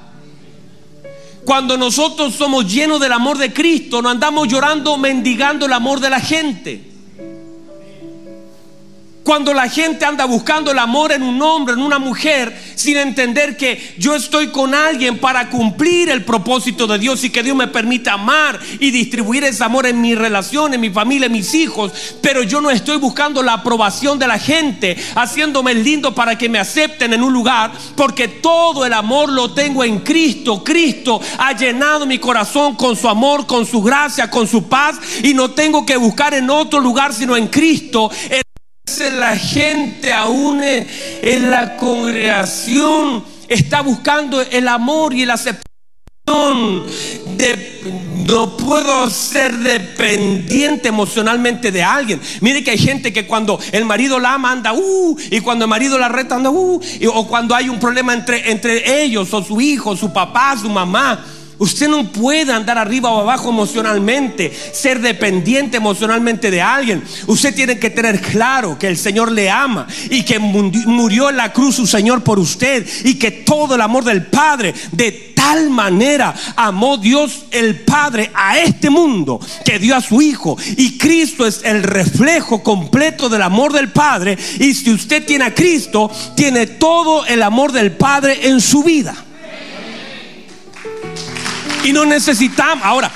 [1.45, 6.09] Cuando nosotros somos llenos del amor de Cristo, no andamos llorando, mendigando el amor de
[6.09, 6.92] la gente.
[9.23, 13.55] Cuando la gente anda buscando el amor en un hombre, en una mujer, sin entender
[13.55, 17.69] que yo estoy con alguien para cumplir el propósito de Dios y que Dios me
[17.69, 21.93] permita amar y distribuir ese amor en mi relación, en mi familia, en mis hijos,
[22.21, 26.59] pero yo no estoy buscando la aprobación de la gente, haciéndome lindo para que me
[26.59, 30.65] acepten en un lugar, porque todo el amor lo tengo en Cristo.
[30.65, 35.33] Cristo ha llenado mi corazón con su amor, con su gracia, con su paz y
[35.33, 38.11] no tengo que buscar en otro lugar sino en Cristo
[38.85, 45.63] la gente aún en la congregación está buscando el amor y la aceptación.
[48.27, 52.21] no puedo ser dependiente emocionalmente de alguien.
[52.41, 55.69] Mire que hay gente que cuando el marido la ama anda, uh, y cuando el
[55.69, 56.81] marido la reta anda, uh,
[57.13, 61.25] o cuando hay un problema entre, entre ellos, o su hijo, su papá, su mamá.
[61.63, 67.01] Usted no puede andar arriba o abajo emocionalmente, ser dependiente emocionalmente de alguien.
[67.25, 71.53] Usted tiene que tener claro que el Señor le ama y que murió en la
[71.53, 76.35] cruz su Señor por usted y que todo el amor del Padre de tal manera
[76.57, 80.57] amó Dios el Padre a este mundo que dio a su Hijo.
[80.75, 84.37] Y Cristo es el reflejo completo del amor del Padre.
[84.59, 89.15] Y si usted tiene a Cristo, tiene todo el amor del Padre en su vida.
[91.83, 93.11] Y no necesitamos, ahora,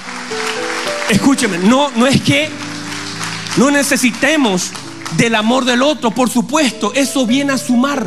[1.10, 2.50] escúcheme, no, no es que
[3.58, 4.72] no necesitemos
[5.16, 8.06] del amor del otro, por supuesto, eso viene a sumar.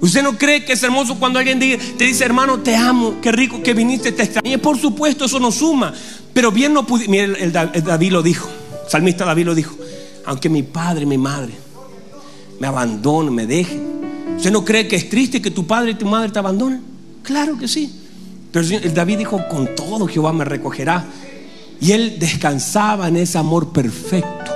[0.00, 3.62] ¿Usted no cree que es hermoso cuando alguien te dice, hermano, te amo, qué rico
[3.62, 4.58] que viniste, te extrañé?
[4.58, 5.94] Por supuesto, eso no suma.
[6.34, 8.50] Pero bien no pude, mire, el, David lo dijo,
[8.84, 9.74] el salmista David lo dijo,
[10.26, 11.54] aunque mi padre y mi madre
[12.60, 13.94] me abandonen, me dejen.
[14.36, 16.82] ¿Usted no cree que es triste que tu padre y tu madre te abandonen?
[17.22, 18.03] Claro que sí.
[18.54, 21.04] Pero David dijo, con todo Jehová me recogerá.
[21.80, 24.52] Y él descansaba en ese amor perfecto.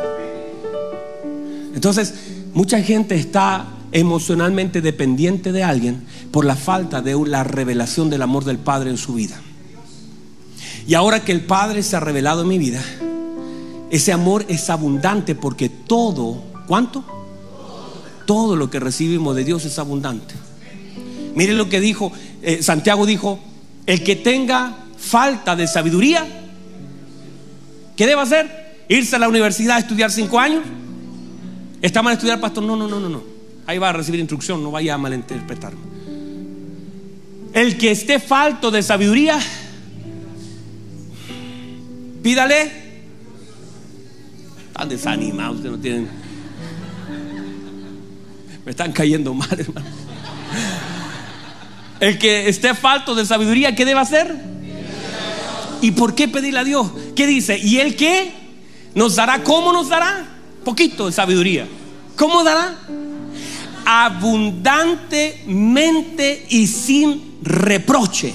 [1.74, 2.14] Entonces,
[2.54, 8.44] mucha gente está emocionalmente dependiente de alguien por la falta de la revelación del amor
[8.44, 9.40] del Padre en su vida.
[10.86, 12.80] Y ahora que el Padre se ha revelado en mi vida,
[13.90, 17.02] ese amor es abundante porque todo, ¿cuánto?
[18.26, 20.36] Todo lo que recibimos de Dios es abundante.
[21.34, 23.40] Miren lo que dijo, eh, Santiago dijo,
[23.88, 26.22] el que tenga falta de sabiduría,
[27.96, 28.84] ¿qué debe hacer?
[28.86, 30.62] ¿Irse a la universidad a estudiar cinco años?
[31.80, 32.64] ¿Está mal estudiar, pastor?
[32.64, 33.22] No, no, no, no, no.
[33.66, 35.72] Ahí va a recibir instrucción, no vaya a malinterpretar.
[37.54, 39.38] El que esté falto de sabiduría,
[42.22, 42.70] pídale.
[44.66, 46.08] Están desanimados, ustedes no tienen.
[48.66, 50.07] Me están cayendo mal, hermano.
[52.00, 54.34] El que esté falto de sabiduría, ¿qué debe hacer?
[55.80, 56.90] ¿Y por qué pedirle a Dios?
[57.14, 57.58] ¿Qué dice?
[57.58, 58.30] ¿Y él qué?
[58.94, 59.42] ¿Nos dará?
[59.42, 60.26] ¿Cómo nos dará?
[60.64, 61.66] Poquito de sabiduría.
[62.16, 62.78] ¿Cómo dará?
[63.84, 68.32] Abundantemente y sin reproche.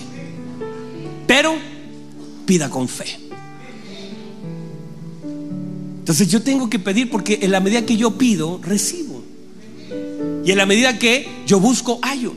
[1.27, 1.55] Pero
[2.45, 3.19] pida con fe.
[5.99, 9.23] Entonces yo tengo que pedir porque en la medida que yo pido, recibo.
[10.45, 12.33] Y en la medida que yo busco, hallo.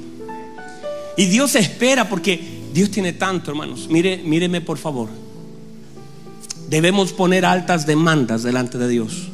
[1.17, 2.41] Y Dios espera porque
[2.73, 3.89] Dios tiene tanto, hermanos.
[3.89, 5.09] Mire, míreme por favor.
[6.69, 9.29] Debemos poner altas demandas delante de Dios.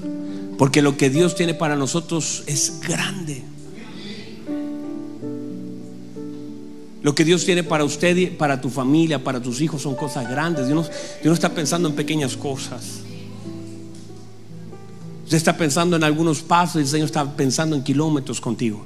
[0.59, 3.43] Porque lo que Dios tiene para nosotros es grande.
[7.03, 10.69] Lo que Dios tiene para usted, para tu familia, para tus hijos son cosas grandes.
[10.69, 10.89] Dios
[11.25, 13.01] no, está pensando en pequeñas cosas.
[15.25, 18.85] Usted está pensando en algunos pasos y el Señor está pensando en kilómetros contigo.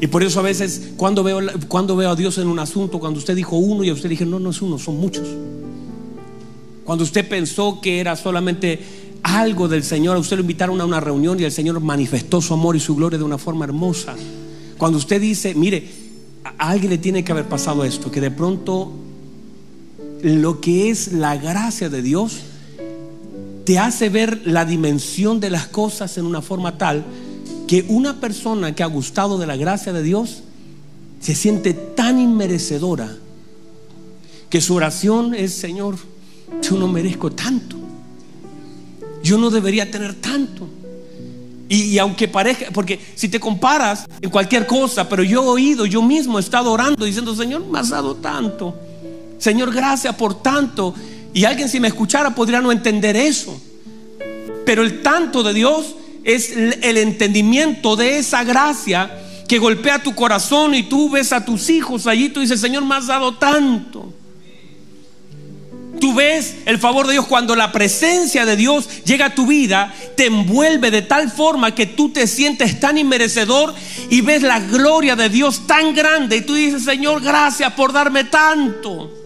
[0.00, 3.18] Y por eso a veces cuando veo, cuando veo a Dios en un asunto, cuando
[3.18, 5.26] usted dijo uno y a usted dije, no, no es uno, son muchos.
[6.84, 8.80] Cuando usted pensó que era solamente
[9.22, 12.52] algo del Señor, a usted lo invitaron a una reunión y el Señor manifestó su
[12.52, 14.14] amor y su gloria de una forma hermosa.
[14.76, 15.88] Cuando usted dice, mire,
[16.44, 18.92] a alguien le tiene que haber pasado esto, que de pronto
[20.22, 22.40] lo que es la gracia de Dios
[23.64, 27.04] te hace ver la dimensión de las cosas en una forma tal
[27.66, 30.42] que una persona que ha gustado de la gracia de Dios
[31.20, 33.16] se siente tan inmerecedora
[34.50, 35.96] que su oración es, Señor,
[36.62, 37.76] yo no merezco tanto.
[39.22, 40.68] Yo no debería tener tanto.
[41.68, 46.02] Y, aunque parezca, porque si te comparas en cualquier cosa, pero yo he oído, yo
[46.02, 48.74] mismo he estado orando diciendo, Señor, me has dado tanto.
[49.38, 50.94] Señor, gracias por tanto.
[51.32, 53.58] Y alguien si me escuchara podría no entender eso.
[54.66, 59.10] Pero el tanto de Dios es el entendimiento de esa gracia
[59.46, 62.94] que golpea tu corazón y tú ves a tus hijos allí, tú dices, Señor, me
[62.96, 64.12] has dado tanto.
[66.00, 69.94] Tú ves el favor de Dios cuando la presencia de Dios llega a tu vida,
[70.16, 73.74] te envuelve de tal forma que tú te sientes tan inmerecedor
[74.10, 78.24] y ves la gloria de Dios tan grande y tú dices, Señor, gracias por darme
[78.24, 79.23] tanto.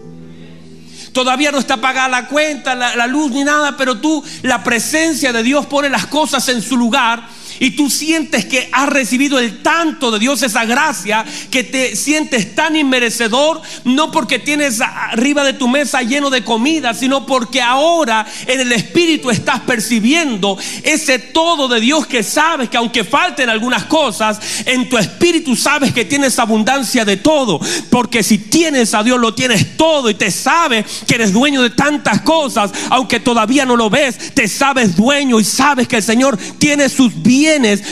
[1.11, 5.43] Todavía no está pagada la cuenta, la, luz ni nada, pero tú, la presencia de
[5.43, 7.27] Dios pone las cosas en su lugar
[7.59, 12.55] y tú sientes que has recibido el tanto de Dios, esa gracia, que te sientes
[12.55, 18.25] tan inmerecedor, no porque tienes arriba de tu mesa lleno de comida, sino porque ahora
[18.47, 23.85] en el Espíritu estás percibiendo ese todo de Dios que sabes que aunque falten algunas
[23.85, 29.19] cosas, en tu Espíritu sabes que tienes abundancia de todo, porque si tienes a Dios
[29.19, 33.75] lo tienes todo y te sabes que eres dueño de tantas cosas, aunque todavía no
[33.75, 37.48] lo ves, te sabes dueño y sabes que el Señor tiene sus bienes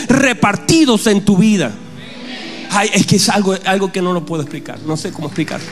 [0.08, 1.74] repartidos en tu vida.
[2.70, 4.80] Ay, es que es algo, algo que no lo puedo explicar.
[4.86, 5.66] No sé cómo explicarlo.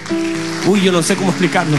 [0.67, 1.77] Uy, yo no sé cómo explicarlo.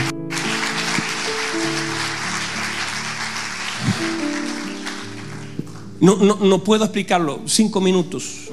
[6.00, 7.40] No, no, no puedo explicarlo.
[7.46, 8.50] Cinco minutos.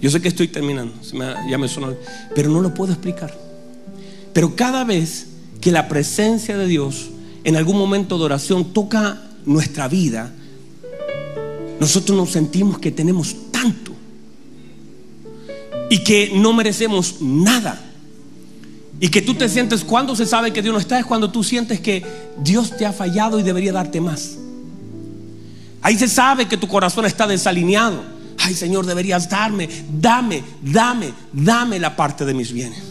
[0.00, 0.94] Yo sé que estoy terminando.
[1.48, 1.94] ya me sonó.
[2.34, 3.34] Pero no lo puedo explicar.
[4.32, 5.28] Pero cada vez
[5.60, 7.06] que la presencia de Dios
[7.44, 10.32] en algún momento de oración toca nuestra vida,
[11.80, 13.92] nosotros nos sentimos que tenemos tanto
[15.90, 17.80] y que no merecemos nada.
[19.00, 21.42] Y que tú te sientes, cuando se sabe que Dios no está, es cuando tú
[21.42, 22.04] sientes que
[22.42, 24.38] Dios te ha fallado y debería darte más.
[25.82, 28.02] Ahí se sabe que tu corazón está desalineado.
[28.38, 29.68] Ay Señor, deberías darme,
[30.00, 32.82] dame, dame, dame la parte de mis bienes.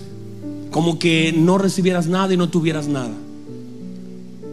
[0.72, 3.14] Como que no recibieras nada y no tuvieras nada.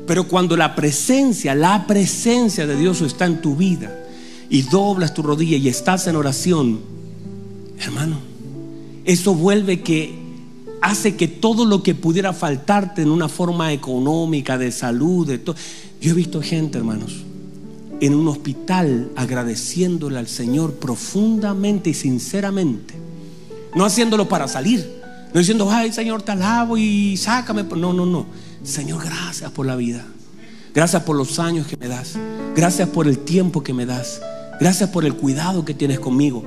[0.07, 3.95] Pero cuando la presencia, la presencia de Dios está en tu vida,
[4.51, 6.81] y doblas tu rodilla y estás en oración,
[7.79, 8.19] hermano,
[9.05, 10.19] eso vuelve que
[10.83, 15.57] hace que todo lo que pudiera faltarte en una forma económica, de salud, de todo.
[16.01, 17.25] Yo he visto gente, hermanos,
[18.01, 22.95] en un hospital agradeciéndole al Señor profundamente y sinceramente,
[23.75, 25.01] no haciéndolo para salir,
[25.33, 27.63] no diciendo, ay Señor, te alabo y sácame.
[27.63, 28.27] No, no, no.
[28.65, 30.05] Señor, gracias por la vida.
[30.75, 32.15] Gracias por los años que me das.
[32.57, 34.21] Gracias por el tiempo que me das.
[34.61, 36.45] Gracias por el cuidado que tienes conmigo.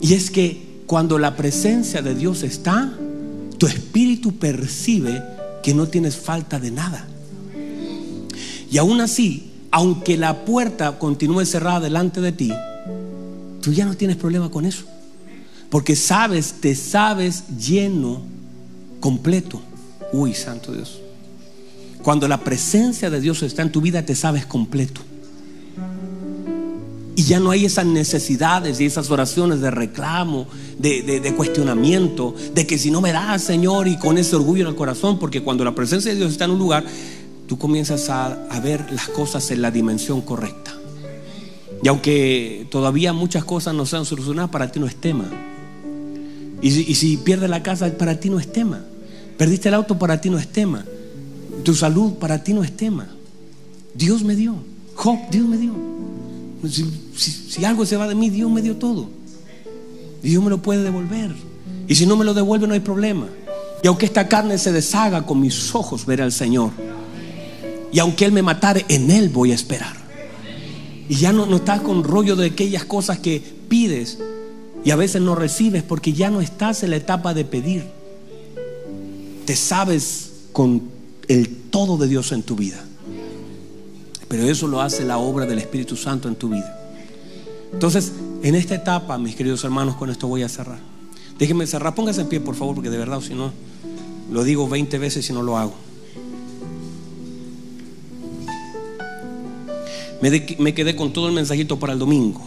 [0.00, 2.92] Y es que cuando la presencia de Dios está,
[3.58, 5.22] tu espíritu percibe
[5.62, 7.06] que no tienes falta de nada.
[8.70, 12.52] Y aún así, aunque la puerta continúe cerrada delante de ti,
[13.60, 14.84] tú ya no tienes problema con eso.
[15.68, 18.22] Porque sabes, te sabes lleno,
[19.00, 19.60] completo.
[20.12, 21.00] Uy, santo Dios.
[22.02, 25.02] Cuando la presencia de Dios está en tu vida, te sabes completo.
[27.18, 30.46] Y ya no hay esas necesidades y esas oraciones de reclamo,
[30.78, 34.76] de, cuestionamiento, de que si no me das, Señor, y con ese orgullo en el
[34.76, 36.84] corazón, porque cuando la presencia de Dios está en un lugar,
[37.48, 40.72] tú comienzas a, ver las cosas en la dimensión correcta.
[41.82, 45.24] Y aunque todavía muchas cosas no sean solucionadas, para ti no es tema.
[46.62, 48.84] Y si, y si pierdes la casa, para ti no es tema.
[49.36, 50.84] Perdiste el auto, para ti no es tema.
[51.64, 53.08] Tu salud, para ti no es tema.
[53.92, 54.54] Dios me dio.
[54.94, 55.97] Job, Dios me dio.
[56.66, 59.08] Si, algo se va de mí, Dios me dio todo.
[60.22, 61.32] Dios me lo puede devolver.
[61.86, 63.26] Y si no me lo devuelve, no hay problema.
[63.82, 66.70] Y aunque esta carne se deshaga, con mis ojos veré al Señor.
[67.92, 69.96] Y aunque Él me matare, en Él voy a esperar.
[71.08, 74.18] Y ya no, no estás con rollo de aquellas cosas que pides
[74.84, 77.84] y a veces no recibes porque ya no estás en la etapa de pedir.
[79.46, 80.82] Te sabes con
[81.28, 82.84] el todo de Dios en tu vida.
[84.28, 86.74] Pero eso lo hace la obra del Espíritu Santo en tu vida.
[87.72, 88.12] Entonces,
[88.42, 90.78] en esta etapa, mis queridos hermanos, con esto voy a cerrar.
[91.38, 93.52] Déjenme cerrar, pónganse en pie, por favor, porque de verdad, si no,
[94.30, 95.74] lo digo 20 veces y no lo hago.
[100.20, 102.40] Me, quedé con todo el mensajito para el domingo,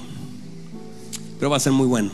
[1.39, 2.11] pero va a ser muy bueno.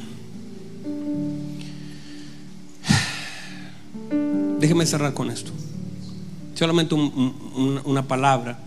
[4.60, 5.52] Déjeme cerrar con esto.
[6.54, 8.60] Solamente un- un- un- una palabra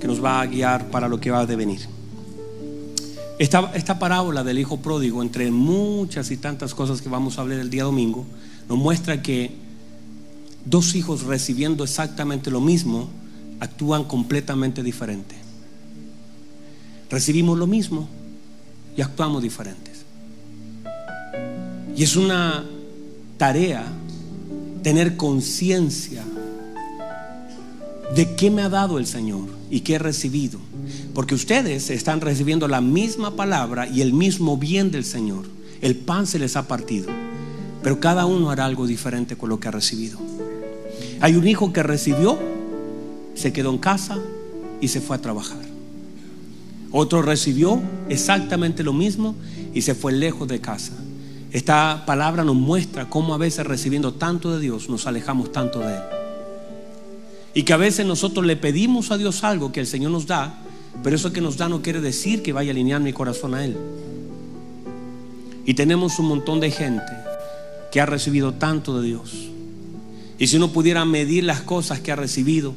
[0.00, 1.80] que nos va a guiar para lo que va a devenir.
[3.38, 7.60] Esta, esta parábola del hijo pródigo, entre muchas y tantas cosas que vamos a hablar
[7.60, 8.26] el día domingo,
[8.68, 9.52] nos muestra que
[10.64, 13.08] dos hijos recibiendo exactamente lo mismo
[13.60, 15.34] actúan completamente diferente.
[17.10, 18.08] Recibimos lo mismo
[18.96, 20.04] y actuamos diferentes.
[21.96, 22.64] Y es una
[23.36, 23.84] tarea
[24.82, 26.24] tener conciencia
[28.14, 30.58] de qué me ha dado el Señor y qué he recibido.
[31.14, 35.44] Porque ustedes están recibiendo la misma palabra y el mismo bien del Señor.
[35.80, 37.08] El pan se les ha partido.
[37.82, 40.18] Pero cada uno hará algo diferente con lo que ha recibido.
[41.20, 42.38] Hay un hijo que recibió,
[43.34, 44.18] se quedó en casa
[44.80, 45.60] y se fue a trabajar.
[46.92, 49.34] Otro recibió exactamente lo mismo
[49.72, 50.92] y se fue lejos de casa.
[51.52, 55.94] Esta palabra nos muestra cómo a veces recibiendo tanto de Dios nos alejamos tanto de
[55.94, 56.19] Él.
[57.54, 60.62] Y que a veces nosotros le pedimos a Dios algo que el Señor nos da,
[61.02, 63.64] pero eso que nos da no quiere decir que vaya a alinear mi corazón a
[63.64, 63.76] Él.
[65.66, 67.12] Y tenemos un montón de gente
[67.90, 69.32] que ha recibido tanto de Dios.
[70.38, 72.74] Y si uno pudiera medir las cosas que ha recibido,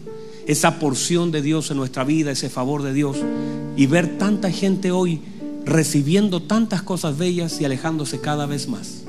[0.47, 3.17] esa porción de Dios en nuestra vida, ese favor de Dios,
[3.77, 5.21] y ver tanta gente hoy
[5.65, 9.03] recibiendo tantas cosas bellas y alejándose cada vez más.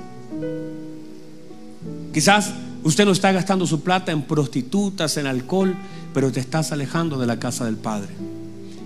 [2.12, 2.52] Quizás
[2.84, 5.74] usted no está gastando su plata en prostitutas, en alcohol,
[6.12, 8.10] pero te estás alejando de la casa del Padre.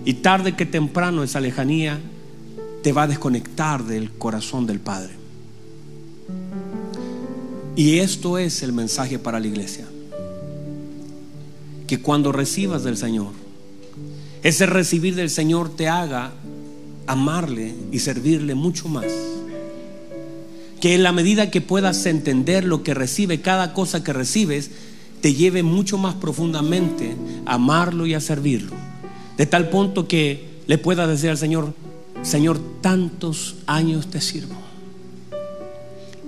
[0.05, 1.99] Y tarde que temprano esa lejanía
[2.81, 5.13] te va a desconectar del corazón del Padre.
[7.75, 9.85] Y esto es el mensaje para la iglesia.
[11.87, 13.31] Que cuando recibas del Señor,
[14.43, 16.31] ese recibir del Señor te haga
[17.07, 19.05] amarle y servirle mucho más.
[20.81, 24.71] Que en la medida que puedas entender lo que recibe, cada cosa que recibes,
[25.21, 27.15] te lleve mucho más profundamente
[27.45, 28.73] a amarlo y a servirlo.
[29.37, 31.73] De tal punto que le puedas decir al Señor,
[32.21, 34.55] Señor, tantos años te sirvo.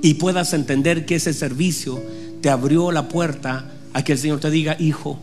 [0.01, 2.01] Y puedas entender que ese servicio
[2.41, 5.19] te abrió la puerta a que el Señor te diga, hijo,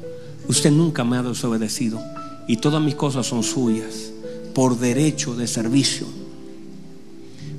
[0.46, 2.00] usted nunca me ha desobedecido
[2.46, 4.12] y todas mis cosas son suyas
[4.54, 6.06] por derecho de servicio,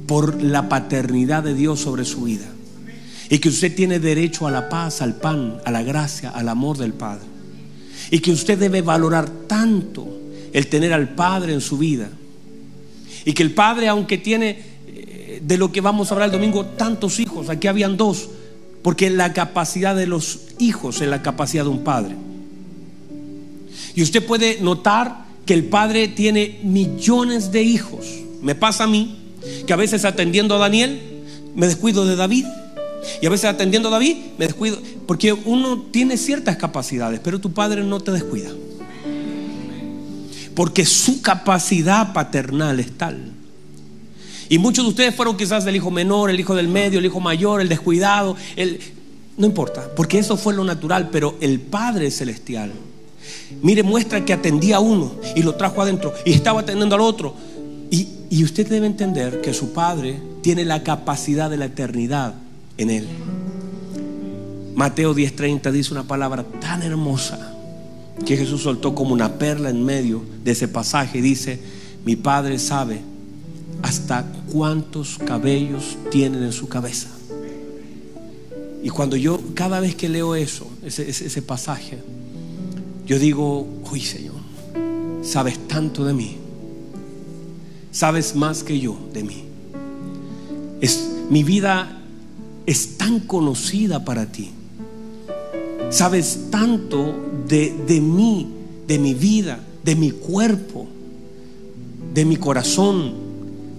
[0.10, 2.48] por la paternidad de Dios sobre su vida.
[3.30, 6.80] Y que usted tiene derecho a la paz, al pan, a la gracia, al amor
[6.80, 7.26] del Padre.
[8.10, 10.08] Y que usted debe valorar tanto
[10.52, 12.10] el tener al Padre en su vida.
[13.24, 14.58] Y que el Padre, aunque tiene
[14.88, 18.32] eh, de lo que vamos a hablar el domingo, tantos hijos, aquí habían dos,
[18.82, 22.16] porque la capacidad de los hijos es la capacidad de un padre.
[23.94, 28.08] Y usted puede notar que el padre tiene millones de hijos.
[28.42, 29.19] Me pasa a mí
[29.66, 31.00] que a veces atendiendo a Daniel
[31.56, 32.46] me descuido de David.
[33.22, 34.80] Y a veces atendiendo a David me descuido.
[35.08, 38.50] Porque uno tiene ciertas capacidades, pero tu padre no te descuida.
[40.56, 43.34] Porque su capacidad paternal es tal.
[44.50, 47.20] Y muchos de ustedes fueron quizás el hijo menor, el hijo del medio, el hijo
[47.20, 48.36] mayor, el descuidado.
[48.56, 48.80] El...
[49.38, 52.74] No importa, porque eso fue lo natural, pero el Padre Celestial
[53.62, 57.34] Mire, muestra que atendía a uno y lo trajo adentro y estaba atendiendo al otro.
[57.92, 62.36] Y, usted debe entender que su Padre tiene la capacidad de la eternidad
[62.78, 63.08] en él.
[64.76, 67.56] Mateo 10:30 dice una palabra tan hermosa
[68.26, 71.22] que Jesús soltó como una perla en medio de ese pasaje.
[71.22, 71.60] Dice,
[72.06, 73.02] mi Padre sabe
[73.82, 77.10] hasta cuántos cabellos tienen en su cabeza.
[78.84, 81.98] Y cuando yo, cada vez que leo eso, ese, ese pasaje,
[83.06, 84.36] yo digo, uy Señor,
[85.22, 86.38] sabes tanto de mí,
[88.00, 89.44] sabes más que yo de mí.
[90.80, 92.02] Es, mi vida
[92.66, 94.52] es tan conocida para ti,
[95.90, 97.14] sabes tanto
[97.46, 98.48] de, de mí,
[98.88, 100.88] de mi vida, de mi cuerpo,
[102.14, 103.16] de mi corazón,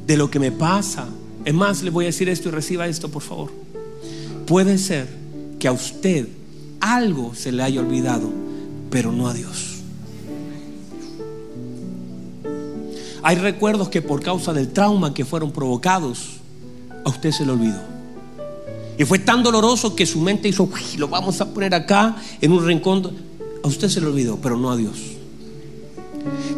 [0.06, 1.08] de lo que me pasa.
[1.46, 3.50] Es más, le voy a decir esto y reciba esto, por favor.
[4.46, 5.08] Puede ser
[5.58, 6.28] que a usted
[6.80, 8.30] algo se le haya olvidado
[8.90, 9.79] pero no a Dios.
[13.22, 16.40] Hay recuerdos que por causa del trauma que fueron provocados,
[17.04, 17.80] a usted se le olvidó.
[18.98, 20.68] Y fue tan doloroso que su mente hizo,
[20.98, 23.10] lo vamos a poner acá en un rincón.
[23.62, 24.98] A usted se le olvidó, pero no a Dios.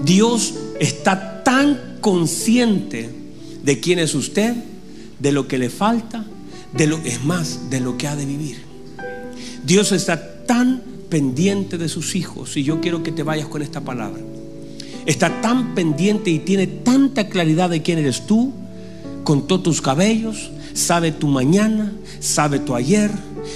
[0.04, 3.10] Dios está tan consciente
[3.62, 4.56] de quién es usted,
[5.18, 6.24] de lo que le falta,
[6.72, 8.62] de lo es más, de lo que ha de vivir.
[9.64, 13.80] Dios está tan pendiente de sus hijos y yo quiero que te vayas con esta
[13.82, 14.20] palabra.
[15.06, 18.52] Está tan pendiente y tiene tanta claridad de quién eres tú,
[19.24, 23.10] contó tus cabellos, sabe tu mañana, sabe tu ayer,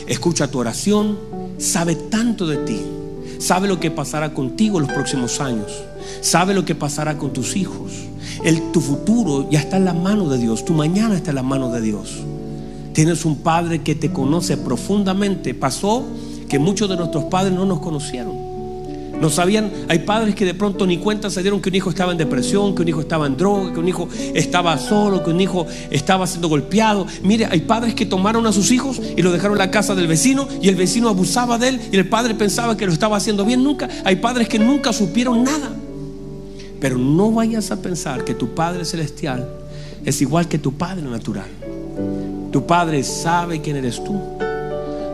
[0.06, 1.18] escucha tu oración,
[1.58, 2.80] sabe tanto de ti,
[3.38, 5.72] sabe lo que pasará contigo los próximos años,
[6.20, 7.92] sabe lo que pasará con tus hijos.
[8.44, 11.42] El, tu futuro ya está en la mano de Dios, tu mañana está en la
[11.42, 12.18] mano de Dios.
[12.92, 15.52] Tienes un padre que te conoce profundamente.
[15.52, 16.02] Pasó
[16.48, 18.45] que muchos de nuestros padres no nos conocieron.
[19.20, 22.12] No sabían, hay padres que de pronto ni cuenta se dieron que un hijo estaba
[22.12, 25.40] en depresión, que un hijo estaba en droga, que un hijo estaba solo, que un
[25.40, 27.06] hijo estaba siendo golpeado.
[27.22, 30.06] Mire, hay padres que tomaron a sus hijos y lo dejaron en la casa del
[30.06, 33.44] vecino y el vecino abusaba de él y el padre pensaba que lo estaba haciendo
[33.44, 33.62] bien.
[33.62, 35.70] Nunca, hay padres que nunca supieron nada.
[36.80, 39.48] Pero no vayas a pensar que tu Padre Celestial
[40.04, 41.48] es igual que tu Padre Natural.
[42.52, 44.20] Tu Padre sabe quién eres tú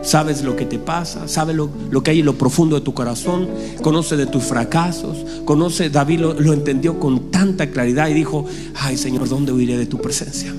[0.03, 1.69] sabes lo que te pasa, sabe lo,
[2.03, 3.47] que hay en lo profundo de tu corazón,
[3.81, 8.45] conoce de tus fracasos, conoce, David lo, lo entendió con tanta claridad y dijo,
[8.75, 10.53] ay Señor, ¿dónde huiré de tu presencia?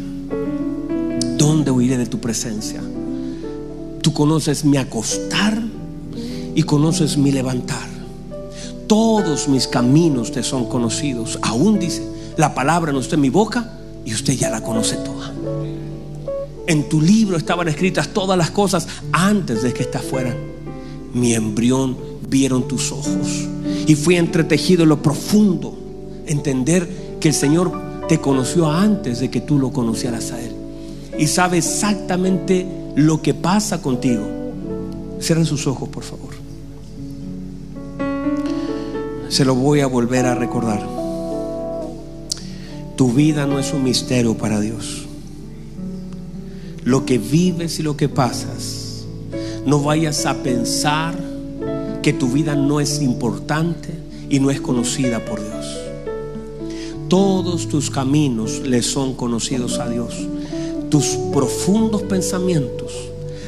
[1.36, 2.80] ¿Dónde huiré de tu presencia?
[4.00, 5.60] Tú conoces mi acostar
[6.54, 7.88] y conoces mi levantar.
[8.86, 11.38] Todos mis caminos te son conocidos.
[11.42, 12.02] Aún dice,
[12.36, 13.72] la palabra no está en mi boca
[14.04, 15.33] y usted ya la conoce toda.
[16.66, 20.36] En tu libro estaban escritas todas las cosas antes de que estas fueran.
[21.12, 21.96] Mi embrión
[22.28, 23.46] vieron tus ojos.
[23.86, 25.76] Y fui entretejido en lo profundo.
[26.26, 26.88] Entender
[27.20, 27.72] que el Señor
[28.08, 30.52] te conoció antes de que tú lo conocieras a Él.
[31.18, 34.26] Y sabe exactamente lo que pasa contigo.
[35.20, 36.32] Cierren sus ojos, por favor.
[39.28, 40.82] Se lo voy a volver a recordar.
[42.96, 45.04] Tu vida no es un misterio para Dios
[46.84, 49.04] lo que vives y lo que pasas,
[49.66, 51.18] no vayas a pensar
[52.02, 53.88] que tu vida no es importante
[54.28, 55.66] y no es conocida por Dios.
[57.08, 60.14] Todos tus caminos le son conocidos a Dios.
[60.90, 62.92] Tus profundos pensamientos,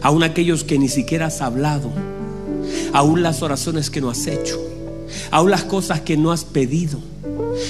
[0.02, 1.90] aun aquellos que ni siquiera has hablado,
[2.92, 4.58] aún las oraciones que no has hecho,
[5.30, 6.98] aún las cosas que no has pedido.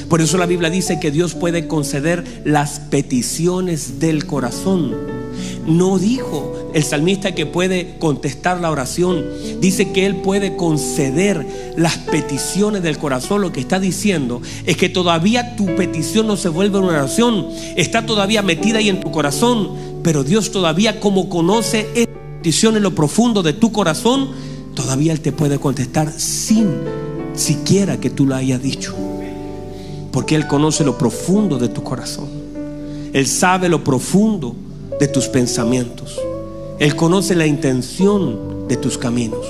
[0.09, 5.16] Por eso la Biblia dice que Dios puede conceder las peticiones del corazón
[5.67, 9.25] no dijo el salmista que puede contestar la oración.
[9.61, 13.41] Dice que Él puede conceder las peticiones del corazón.
[13.41, 17.49] Lo que está diciendo es que todavía tu petición no se vuelve una oración.
[17.77, 19.71] Está todavía metida ahí en tu corazón.
[20.03, 24.29] Pero Dios todavía como conoce esa petición en lo profundo de tu corazón,
[24.75, 26.69] todavía Él te puede contestar sin
[27.35, 28.95] siquiera que tú lo hayas dicho.
[30.12, 32.29] Porque Él conoce lo profundo de tu corazón.
[33.12, 34.55] Él sabe lo profundo
[34.99, 36.21] de tus pensamientos.
[36.79, 39.47] Él conoce la intención de tus caminos.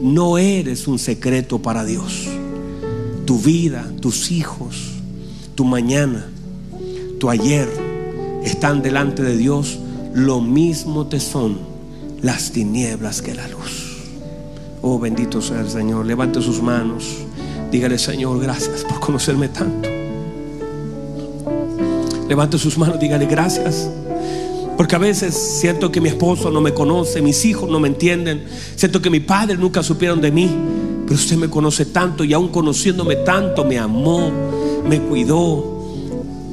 [0.00, 2.26] No eres un secreto para Dios.
[3.26, 4.76] Tu vida, tus hijos,
[5.54, 6.26] tu mañana,
[7.18, 7.68] tu ayer
[8.44, 9.78] están delante de Dios.
[10.14, 11.58] Lo mismo te son
[12.22, 13.98] las tinieblas que la luz.
[14.82, 16.06] Oh bendito sea el Señor.
[16.06, 17.18] Levante sus manos.
[17.70, 19.88] Dígale, Señor, gracias por conocerme tanto.
[22.28, 23.90] Levante sus manos, dígale gracias
[24.80, 28.44] porque a veces siento que mi esposo no me conoce, mis hijos no me entienden,
[28.76, 30.50] siento que mi padre nunca supieron de mí,
[31.04, 34.32] pero usted me conoce tanto y aún conociéndome tanto me amó,
[34.88, 35.92] me cuidó,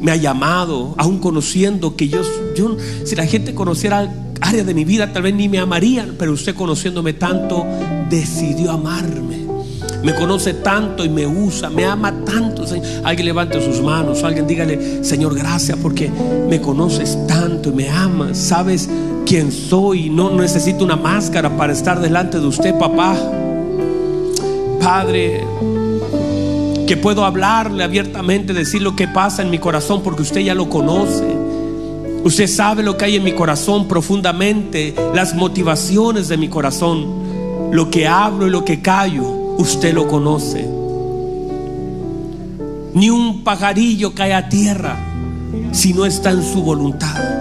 [0.02, 2.22] me ha llamado, aún conociendo que yo,
[2.54, 2.76] yo
[3.06, 6.54] si la gente conociera áreas de mi vida tal vez ni me amarían, pero usted
[6.54, 7.66] conociéndome tanto
[8.10, 9.48] decidió amarme.
[10.04, 12.66] Me conoce tanto y me usa, me ama tanto.
[13.04, 16.12] Alguien levante sus manos, alguien dígale, Señor, gracias porque
[16.50, 18.90] me conoces tanto y me amas, sabes
[19.26, 23.16] quién soy, no necesito una máscara para estar delante de usted, papá.
[24.82, 25.44] Padre,
[26.88, 30.70] que puedo hablarle abiertamente, decir lo que pasa en mi corazón porque usted ya lo
[30.70, 31.26] conoce.
[32.24, 37.90] Usted sabe lo que hay en mi corazón profundamente, las motivaciones de mi corazón, lo
[37.90, 39.24] que hablo y lo que callo
[39.58, 40.68] usted lo conoce.
[42.94, 44.98] Ni un pajarillo cae a tierra
[45.72, 47.37] si no está en su voluntad.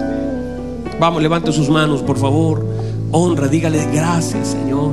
[0.99, 2.65] Vamos, levante sus manos, por favor.
[3.11, 4.91] Honra, dígale gracias, Señor.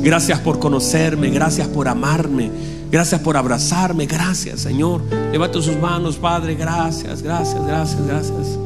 [0.00, 2.50] Gracias por conocerme, gracias por amarme,
[2.90, 5.02] gracias por abrazarme, gracias, Señor.
[5.30, 8.58] Levante sus manos, Padre, gracias, gracias, gracias, gracias.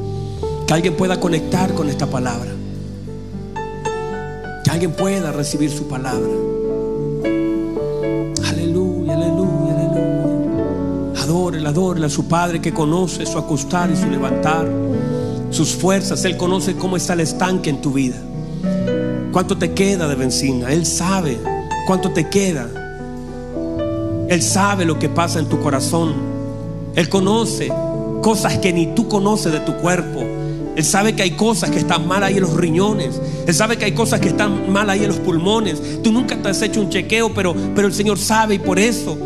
[0.67, 2.53] Que alguien pueda conectar con esta palabra.
[4.63, 6.29] Que alguien pueda recibir su palabra.
[11.25, 14.69] Adórela, adórela a su Padre que conoce su acostar y su levantar,
[15.55, 16.25] sus fuerzas.
[16.25, 18.17] Él conoce cómo está el estanque en tu vida.
[19.33, 20.73] ¿Cuánto te queda de benzina?
[20.73, 21.39] Él sabe
[21.87, 22.69] cuánto te queda.
[24.29, 26.15] Él sabe lo que pasa en tu corazón.
[26.95, 27.69] Él conoce
[28.23, 30.23] cosas que ni tú conoces de tu cuerpo.
[30.77, 33.21] Él sabe que hay cosas que están mal ahí en los riñones.
[33.47, 36.03] Él sabe que hay cosas que están mal ahí en los pulmones.
[36.03, 39.17] Tú nunca te has hecho un chequeo, pero, pero el Señor sabe y por eso,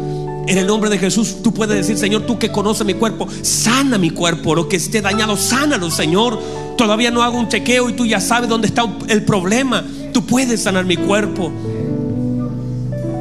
[0.48, 3.98] en el nombre de Jesús, tú puedes decir, Señor, tú que conoces mi cuerpo, sana
[3.98, 4.54] mi cuerpo.
[4.54, 6.40] Lo que esté dañado, sánalo, Señor.
[6.78, 9.84] Todavía no hago un chequeo y tú ya sabes dónde está el problema.
[10.14, 11.52] Tú puedes sanar mi cuerpo.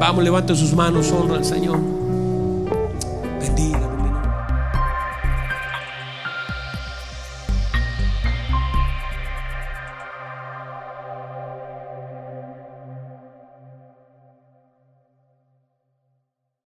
[0.00, 1.97] Vamos, levante sus manos, honra al Señor.